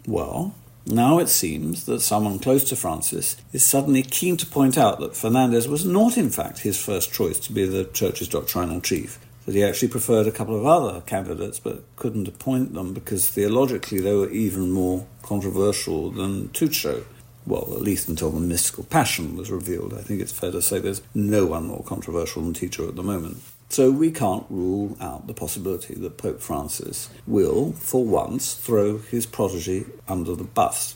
Well, 0.05 0.55
now 0.88 1.20
it 1.20 1.27
seems 1.27 1.85
that 1.85 2.01
someone 2.01 2.40
close 2.40 2.64
to 2.66 2.75
Francis 2.75 3.35
is 3.51 3.66
suddenly 3.66 4.03
keen 4.03 4.38
to 4.38 4.46
point 4.46 4.77
out 4.77 5.00
that 5.00 5.16
Fernandez 5.16 5.68
was 5.68 5.85
not, 5.85 6.18
in 6.18 6.29
fact, 6.29 6.59
his 6.59 6.81
first 6.81 7.11
choice 7.14 7.40
to 7.40 7.51
be 7.51 7.66
the 7.66 7.85
church's 7.85 8.29
doctrinal 8.29 8.79
chief, 8.79 9.20
that 9.46 9.55
he 9.55 9.64
actually 9.64 9.88
preferred 9.88 10.27
a 10.27 10.31
couple 10.31 10.55
of 10.55 10.66
other 10.66 11.01
candidates 11.01 11.59
but 11.59 11.83
couldn't 11.96 12.27
appoint 12.27 12.74
them 12.74 12.94
because 12.94 13.29
theologically 13.29 14.00
they 14.00 14.14
were 14.14 14.29
even 14.29 14.72
more 14.72 15.05
controversial 15.24 16.09
than 16.09 16.50
Tucho. 16.50 17.03
Well, 17.46 17.74
at 17.74 17.81
least 17.81 18.09
until 18.09 18.31
the 18.31 18.40
mystical 18.40 18.83
passion 18.83 19.38
was 19.38 19.50
revealed. 19.50 19.94
I 19.94 20.01
think 20.01 20.22
it's 20.22 20.33
fair 20.33 20.51
to 20.51 20.61
say 20.61 20.79
there's 20.79 21.01
no 21.14 21.46
one 21.46 21.66
more 21.66 21.83
controversial 21.83 22.42
than 22.42 22.53
Tucho 22.53 22.90
at 22.90 22.96
the 22.96 23.03
moment. 23.03 23.38
So 23.70 23.92
we 23.92 24.12
can't 24.12 24.46
rule 24.50 24.98
out 25.01 25.27
the 25.27 25.34
possibility 25.34 25.94
that 25.96 26.18
Pope 26.18 26.42
Francis 26.42 27.10
will, 27.25 27.74
for 27.74 28.06
once, 28.06 28.53
throw 28.53 28.98
his 28.98 29.25
protege 29.25 29.86
under 30.08 30.36
the 30.36 30.46
bus. 30.46 30.96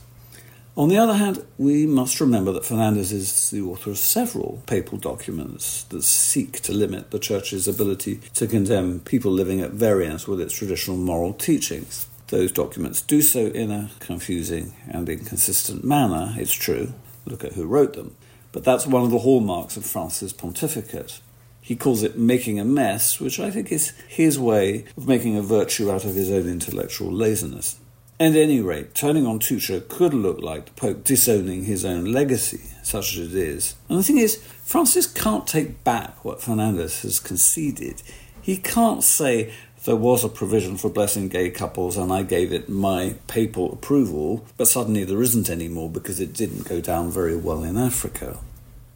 On 0.78 0.88
the 0.88 0.98
other 0.98 1.16
hand, 1.16 1.46
we 1.58 1.86
must 1.86 2.22
remember 2.22 2.54
that 2.54 2.64
Fernandez 2.64 3.12
is 3.12 3.50
the 3.50 3.62
author 3.62 3.92
of 3.92 3.98
several 3.98 4.64
papal 4.68 4.98
documents 4.98 5.84
that 5.84 6.04
seek 6.04 6.62
to 6.62 6.72
limit 6.72 7.12
the 7.12 7.20
Church's 7.20 7.68
ability 7.68 8.22
to 8.36 8.48
condemn 8.48 9.02
people 9.02 9.32
living 9.32 9.60
at 9.60 9.72
variance 9.72 10.30
with 10.30 10.40
its 10.40 10.54
traditional 10.54 10.96
moral 10.96 11.34
teachings. 11.34 12.08
Those 12.30 12.54
documents 12.54 13.02
do 13.02 13.22
so 13.22 13.48
in 13.48 13.70
a 13.70 13.92
confusing 14.00 14.74
and 14.88 15.10
inconsistent 15.10 15.84
manner, 15.84 16.34
it's 16.38 16.54
true. 16.54 16.94
Look 17.26 17.44
at 17.44 17.54
who 17.54 17.66
wrote 17.66 17.94
them. 17.94 18.16
But 18.54 18.64
that's 18.64 18.88
one 18.88 19.04
of 19.04 19.12
the 19.12 19.20
hallmarks 19.20 19.76
of 19.76 19.86
Francis' 19.86 20.32
pontificate. 20.32 21.20
He 21.62 21.76
calls 21.76 22.04
it 22.04 22.17
making 22.17 22.60
a 22.60 22.65
mess, 22.65 23.19
which 23.19 23.39
I 23.39 23.52
think 23.52 23.71
is 23.71 23.93
his 24.08 24.39
way 24.39 24.86
of 24.97 25.08
making 25.08 25.38
a 25.38 25.41
virtue 25.41 25.91
out 25.91 26.04
of 26.04 26.15
his 26.15 26.32
own 26.32 26.50
intellectual 26.50 27.12
laziness. 27.12 27.78
At 28.19 28.36
any 28.36 28.62
rate, 28.62 28.93
turning 28.93 29.26
on 29.26 29.39
Tucho 29.39 29.88
could 29.88 30.13
look 30.13 30.41
like 30.41 30.65
the 30.65 30.71
Pope 30.74 31.04
disowning 31.04 31.63
his 31.63 31.86
own 31.86 32.06
legacy, 32.06 32.62
such 32.84 33.17
as 33.17 33.34
it 33.34 33.36
is. 33.36 33.76
And 33.89 33.97
the 33.97 34.04
thing 34.04 34.17
is, 34.17 34.36
Francis 34.63 35.08
can't 35.08 35.47
take 35.47 35.84
back 35.84 36.24
what 36.24 36.41
Fernandez 36.41 37.02
has 37.02 37.19
conceded. 37.19 38.04
He 38.41 38.58
can't 38.58 39.04
say, 39.04 39.54
there 39.86 39.95
was 39.95 40.24
a 40.24 40.30
provision 40.30 40.78
for 40.78 40.89
blessing 40.89 41.30
gay 41.30 41.50
couples 41.50 41.97
and 41.97 42.13
I 42.13 42.21
gave 42.21 42.54
it 42.54 42.69
my 42.69 43.15
papal 43.26 43.74
approval, 43.74 44.45
but 44.56 44.67
suddenly 44.67 45.04
there 45.04 45.24
isn't 45.24 45.50
anymore 45.50 45.89
because 45.89 46.19
it 46.19 46.34
didn't 46.34 46.69
go 46.69 46.82
down 46.82 47.10
very 47.10 47.36
well 47.36 47.63
in 47.63 47.78
Africa. 47.78 48.38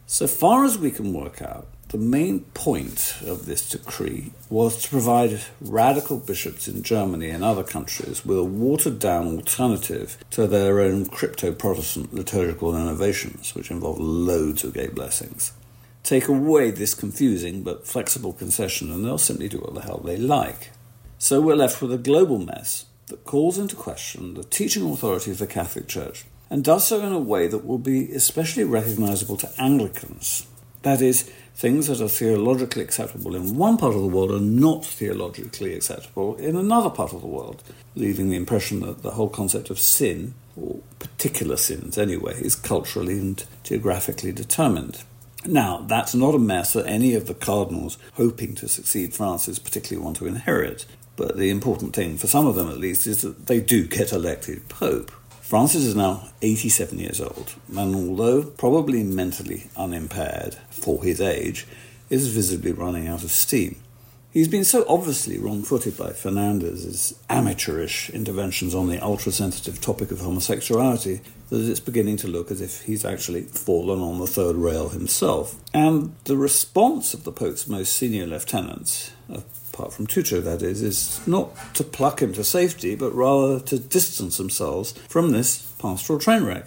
So 0.06 0.28
far 0.28 0.64
as 0.64 0.78
we 0.78 0.92
can 0.92 1.12
work 1.12 1.42
out, 1.42 1.66
the 1.88 1.98
main 1.98 2.40
point 2.52 3.14
of 3.24 3.46
this 3.46 3.68
decree 3.68 4.32
was 4.50 4.82
to 4.82 4.88
provide 4.88 5.40
radical 5.60 6.18
bishops 6.18 6.66
in 6.66 6.82
Germany 6.82 7.30
and 7.30 7.44
other 7.44 7.62
countries 7.62 8.26
with 8.26 8.38
a 8.38 8.44
watered 8.44 8.98
down 8.98 9.28
alternative 9.28 10.18
to 10.30 10.48
their 10.48 10.80
own 10.80 11.06
crypto 11.06 11.52
Protestant 11.52 12.12
liturgical 12.12 12.76
innovations, 12.76 13.54
which 13.54 13.70
involve 13.70 14.00
loads 14.00 14.64
of 14.64 14.74
gay 14.74 14.88
blessings. 14.88 15.52
Take 16.02 16.26
away 16.26 16.72
this 16.72 16.92
confusing 16.92 17.62
but 17.62 17.86
flexible 17.86 18.32
concession, 18.32 18.90
and 18.90 19.04
they'll 19.04 19.16
simply 19.16 19.48
do 19.48 19.58
what 19.58 19.74
the 19.74 19.82
hell 19.82 20.02
they 20.04 20.16
like. 20.16 20.70
So 21.18 21.40
we're 21.40 21.54
left 21.54 21.80
with 21.80 21.92
a 21.92 21.98
global 21.98 22.38
mess 22.38 22.86
that 23.06 23.24
calls 23.24 23.58
into 23.58 23.76
question 23.76 24.34
the 24.34 24.42
teaching 24.42 24.90
authority 24.90 25.30
of 25.30 25.38
the 25.38 25.46
Catholic 25.46 25.86
Church, 25.86 26.24
and 26.50 26.64
does 26.64 26.86
so 26.88 27.00
in 27.00 27.12
a 27.12 27.18
way 27.18 27.46
that 27.46 27.64
will 27.64 27.78
be 27.78 28.10
especially 28.12 28.64
recognizable 28.64 29.36
to 29.36 29.52
Anglicans. 29.56 30.48
That 30.86 31.02
is, 31.02 31.22
things 31.56 31.88
that 31.88 32.00
are 32.00 32.06
theologically 32.06 32.80
acceptable 32.80 33.34
in 33.34 33.56
one 33.56 33.76
part 33.76 33.96
of 33.96 34.02
the 34.02 34.06
world 34.06 34.30
are 34.30 34.38
not 34.38 34.84
theologically 34.84 35.74
acceptable 35.74 36.36
in 36.36 36.54
another 36.54 36.90
part 36.90 37.12
of 37.12 37.22
the 37.22 37.26
world, 37.26 37.64
leaving 37.96 38.30
the 38.30 38.36
impression 38.36 38.78
that 38.82 39.02
the 39.02 39.10
whole 39.10 39.28
concept 39.28 39.68
of 39.68 39.80
sin, 39.80 40.34
or 40.56 40.76
particular 41.00 41.56
sins 41.56 41.98
anyway, 41.98 42.34
is 42.34 42.54
culturally 42.54 43.18
and 43.18 43.44
geographically 43.64 44.30
determined. 44.30 45.02
Now, 45.44 45.84
that's 45.88 46.14
not 46.14 46.36
a 46.36 46.38
mess 46.38 46.74
that 46.74 46.86
any 46.86 47.16
of 47.16 47.26
the 47.26 47.34
cardinals 47.34 47.98
hoping 48.12 48.54
to 48.54 48.68
succeed 48.68 49.12
Francis 49.12 49.58
particularly 49.58 50.04
want 50.04 50.18
to 50.18 50.28
inherit, 50.28 50.86
but 51.16 51.36
the 51.36 51.50
important 51.50 51.96
thing, 51.96 52.16
for 52.16 52.28
some 52.28 52.46
of 52.46 52.54
them 52.54 52.68
at 52.68 52.78
least, 52.78 53.08
is 53.08 53.22
that 53.22 53.48
they 53.48 53.60
do 53.60 53.88
get 53.88 54.12
elected 54.12 54.68
pope. 54.68 55.10
Francis 55.46 55.84
is 55.84 55.94
now 55.94 56.28
87 56.42 56.98
years 56.98 57.20
old, 57.20 57.54
and 57.68 57.94
although 57.94 58.42
probably 58.42 59.04
mentally 59.04 59.70
unimpaired 59.76 60.56
for 60.70 61.04
his 61.04 61.20
age, 61.20 61.68
is 62.10 62.26
visibly 62.26 62.72
running 62.72 63.06
out 63.06 63.22
of 63.22 63.30
steam. 63.30 63.76
He's 64.32 64.48
been 64.48 64.64
so 64.64 64.84
obviously 64.88 65.38
wrong 65.38 65.62
footed 65.62 65.96
by 65.96 66.10
Fernandez's 66.10 67.16
amateurish 67.30 68.10
interventions 68.10 68.74
on 68.74 68.88
the 68.88 68.98
ultra 68.98 69.30
sensitive 69.30 69.80
topic 69.80 70.10
of 70.10 70.18
homosexuality 70.18 71.20
that 71.50 71.70
it's 71.70 71.78
beginning 71.78 72.16
to 72.16 72.26
look 72.26 72.50
as 72.50 72.60
if 72.60 72.82
he's 72.82 73.04
actually 73.04 73.42
fallen 73.42 74.00
on 74.00 74.18
the 74.18 74.26
third 74.26 74.56
rail 74.56 74.88
himself. 74.88 75.54
And 75.72 76.16
the 76.24 76.36
response 76.36 77.14
of 77.14 77.22
the 77.22 77.30
Pope's 77.30 77.68
most 77.68 77.92
senior 77.92 78.26
lieutenants, 78.26 79.12
apart 79.76 79.92
from 79.92 80.06
Tucho, 80.06 80.42
that 80.42 80.62
is, 80.62 80.80
is 80.80 81.26
not 81.26 81.54
to 81.74 81.84
pluck 81.84 82.22
him 82.22 82.32
to 82.32 82.42
safety, 82.42 82.94
but 82.94 83.14
rather 83.14 83.60
to 83.60 83.78
distance 83.78 84.38
themselves 84.38 84.92
from 85.08 85.32
this 85.32 85.70
pastoral 85.78 86.18
train 86.18 86.44
wreck. 86.44 86.66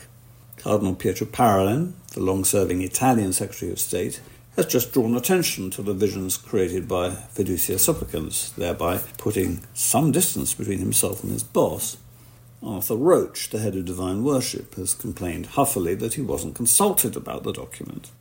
Cardinal 0.57 0.93
Pietro 0.93 1.25
Parolin, 1.25 1.93
the 2.13 2.19
long 2.19 2.43
serving 2.43 2.83
Italian 2.83 3.33
Secretary 3.33 3.71
of 3.71 3.79
State, 3.79 4.21
has 4.55 4.67
just 4.67 4.93
drawn 4.93 5.15
attention 5.15 5.71
to 5.71 5.81
the 5.81 5.93
visions 5.93 6.37
created 6.37 6.87
by 6.87 7.09
fiducia 7.09 7.79
supplicans, 7.79 8.51
thereby 8.51 8.99
putting 9.17 9.61
some 9.73 10.11
distance 10.11 10.53
between 10.53 10.79
himself 10.79 11.23
and 11.23 11.31
his 11.31 11.43
boss. 11.43 11.97
Arthur 12.61 12.97
Roche, 12.97 13.47
the 13.47 13.59
head 13.59 13.75
of 13.75 13.85
divine 13.85 14.23
worship, 14.23 14.75
has 14.75 14.93
complained 14.93 15.47
huffily 15.47 15.95
that 15.95 16.13
he 16.13 16.21
wasn't 16.21 16.55
consulted 16.55 17.15
about 17.15 17.43
the 17.43 17.53
document. 17.53 18.11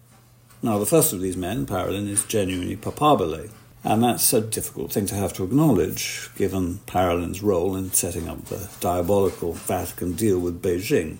Now, 0.63 0.79
the 0.79 0.87
first 0.87 1.13
of 1.13 1.21
these 1.21 1.37
men, 1.37 1.67
Parolin, 1.67 2.09
is 2.09 2.25
genuinely 2.25 2.77
papabile, 2.77 3.51
and 3.85 4.03
that's 4.03 4.33
a 4.33 4.41
difficult 4.41 4.93
thing 4.93 5.07
to 5.07 5.15
have 5.15 5.33
to 5.35 5.45
acknowledge, 5.45 6.31
given 6.37 6.81
Parolin's 6.87 7.43
role 7.43 7.77
in 7.77 7.93
setting 7.93 8.29
up 8.29 8.45
the 8.47 8.69
diabolical 8.81 9.53
Vatican 9.53 10.13
deal 10.13 10.39
with 10.39 10.63
Beijing. 10.63 11.19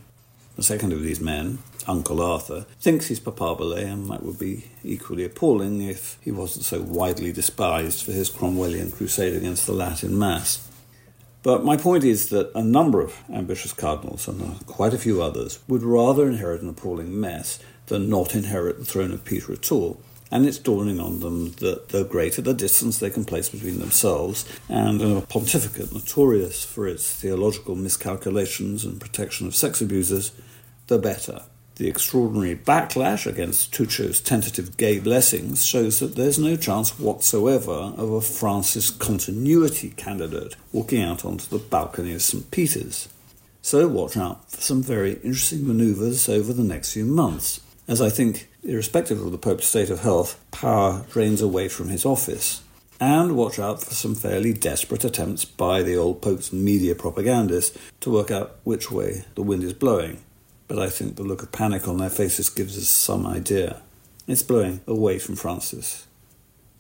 The 0.57 0.63
second 0.63 0.93
of 0.93 1.03
these 1.03 1.21
men, 1.21 1.59
Uncle 1.87 2.21
Arthur, 2.21 2.67
thinks 2.81 3.07
he's 3.07 3.21
papabile, 3.21 3.77
and 3.77 4.11
that 4.11 4.25
would 4.25 4.41
be 4.41 4.65
equally 4.83 5.25
appalling 5.25 5.81
if 5.81 6.19
he 6.21 6.33
wasn't 6.33 6.65
so 6.65 6.83
widely 6.83 7.33
despised 7.33 8.05
for 8.05 8.11
his 8.11 8.29
Cromwellian 8.29 8.93
crusade 8.93 9.37
against 9.37 9.67
the 9.67 9.73
Latin 9.73 10.19
Mass. 10.19 10.69
But 11.45 11.65
my 11.65 11.77
point 11.77 12.03
is 12.03 12.31
that 12.31 12.51
a 12.55 12.63
number 12.63 13.01
of 13.01 13.23
ambitious 13.33 13.73
cardinals, 13.73 14.27
and 14.27 14.43
uh, 14.43 14.59
quite 14.67 14.93
a 14.93 14.99
few 14.99 15.23
others, 15.23 15.61
would 15.69 15.83
rather 15.83 16.29
inherit 16.29 16.63
an 16.63 16.69
appalling 16.69 17.19
mess 17.19 17.61
than 17.87 18.11
not 18.11 18.35
inherit 18.35 18.79
the 18.79 18.85
throne 18.85 19.13
of 19.13 19.25
Peter 19.25 19.53
at 19.53 19.71
all. 19.71 20.01
And 20.31 20.47
it's 20.47 20.59
dawning 20.59 21.01
on 21.01 21.21
them 21.21 21.53
that 21.53 21.89
the 21.89 22.05
greater 22.05 22.43
the 22.43 22.53
distance 22.53 22.99
they 22.99 23.11
can 23.11 23.25
place 23.25 23.49
between 23.49 23.79
themselves 23.79 24.45
and 24.69 25.01
a 25.01 25.23
pontificate 25.23 25.93
notorious 25.93 26.65
for 26.65 26.87
its 26.87 27.11
theological 27.13 27.75
miscalculations 27.75 28.85
and 28.85 29.01
protection 29.01 29.47
of 29.47 29.57
sex 29.57 29.81
abusers, 29.81 30.33
the 30.89 30.99
better. 30.99 31.43
The 31.77 31.89
extraordinary 31.89 32.57
backlash 32.57 33.25
against 33.25 33.73
Tucho's 33.73 34.21
tentative 34.21 34.77
gay 34.77 34.99
blessings 34.99 35.65
shows 35.65 36.01
that 36.01 36.17
there's 36.17 36.39
no 36.39 36.57
chance 36.57 36.99
whatsoever 36.99 37.95
of 37.97 38.11
a 38.11 38.21
Francis 38.21 38.91
continuity 38.91 39.91
candidate 39.91 40.57
walking 40.73 41.03
out 41.03 41.25
onto 41.25 41.47
the 41.47 41.65
balcony 41.65 42.15
of 42.15 42.23
St. 42.23 42.51
Peter's. 42.51 43.09
So 43.63 43.87
watch 43.87 44.17
out 44.17 44.51
for 44.51 44.61
some 44.61 44.83
very 44.83 45.13
interesting 45.23 45.69
manoeuvres 45.69 46.29
over 46.29 46.53
the 46.53 46.65
next 46.65 46.95
few 46.95 47.05
months, 47.05 47.61
as 47.89 48.01
I 48.01 48.11
think, 48.11 48.49
irrespective 48.63 49.21
of 49.21 49.33
the 49.33 49.39
Pope's 49.39 49.67
state 49.67 49.91
of 49.91 50.01
health, 50.01 50.39
power 50.53 51.05
drains 51.11 51.43
away 51.43 51.69
from 51.69 51.89
his 51.89 52.05
office. 52.05 52.63
And 53.01 53.37
watch 53.37 53.59
out 53.59 53.83
for 53.83 53.95
some 53.95 54.15
fairly 54.15 54.53
desperate 54.53 55.05
attempts 55.05 55.45
by 55.45 55.83
the 55.83 55.97
old 55.97 56.23
Pope's 56.23 56.53
media 56.53 56.95
propagandists 56.95 57.77
to 58.01 58.11
work 58.11 58.31
out 58.31 58.57
which 58.63 58.91
way 58.91 59.25
the 59.35 59.43
wind 59.43 59.65
is 59.65 59.73
blowing 59.73 60.19
but 60.69 60.79
I 60.79 60.91
think 60.91 61.17
the 61.17 61.23
look 61.23 61.43
of 61.43 61.51
panic 61.51 61.89
on 61.89 61.97
their 61.97 62.11
faces 62.11 62.51
gives 62.51 62.77
us 62.77 62.89
some 62.89 63.27
idea. 63.27 63.81
It's 64.27 64.43
blowing 64.43 64.83
away 64.87 65.19
from 65.19 65.35
Francis. 65.35 66.07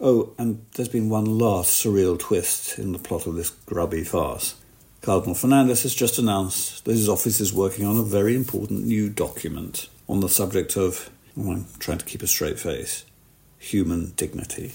Oh, 0.00 0.34
and 0.38 0.64
there's 0.74 0.90
been 0.90 1.08
one 1.08 1.38
last 1.38 1.82
surreal 1.82 2.18
twist 2.18 2.78
in 2.78 2.92
the 2.92 2.98
plot 2.98 3.26
of 3.26 3.34
this 3.34 3.50
grubby 3.50 4.04
farce. 4.04 4.54
Cardinal 5.00 5.34
Fernandez 5.34 5.82
has 5.82 5.94
just 5.94 6.18
announced 6.18 6.84
that 6.84 6.92
his 6.92 7.08
office 7.08 7.40
is 7.40 7.52
working 7.52 7.86
on 7.86 7.96
a 7.98 8.02
very 8.02 8.36
important 8.36 8.84
new 8.84 9.08
document 9.08 9.88
on 10.08 10.20
the 10.20 10.28
subject 10.28 10.76
of, 10.76 11.10
I'm 11.36 11.66
trying 11.78 11.98
to 11.98 12.04
keep 12.04 12.22
a 12.22 12.26
straight 12.26 12.58
face, 12.58 13.04
human 13.58 14.12
dignity. 14.16 14.72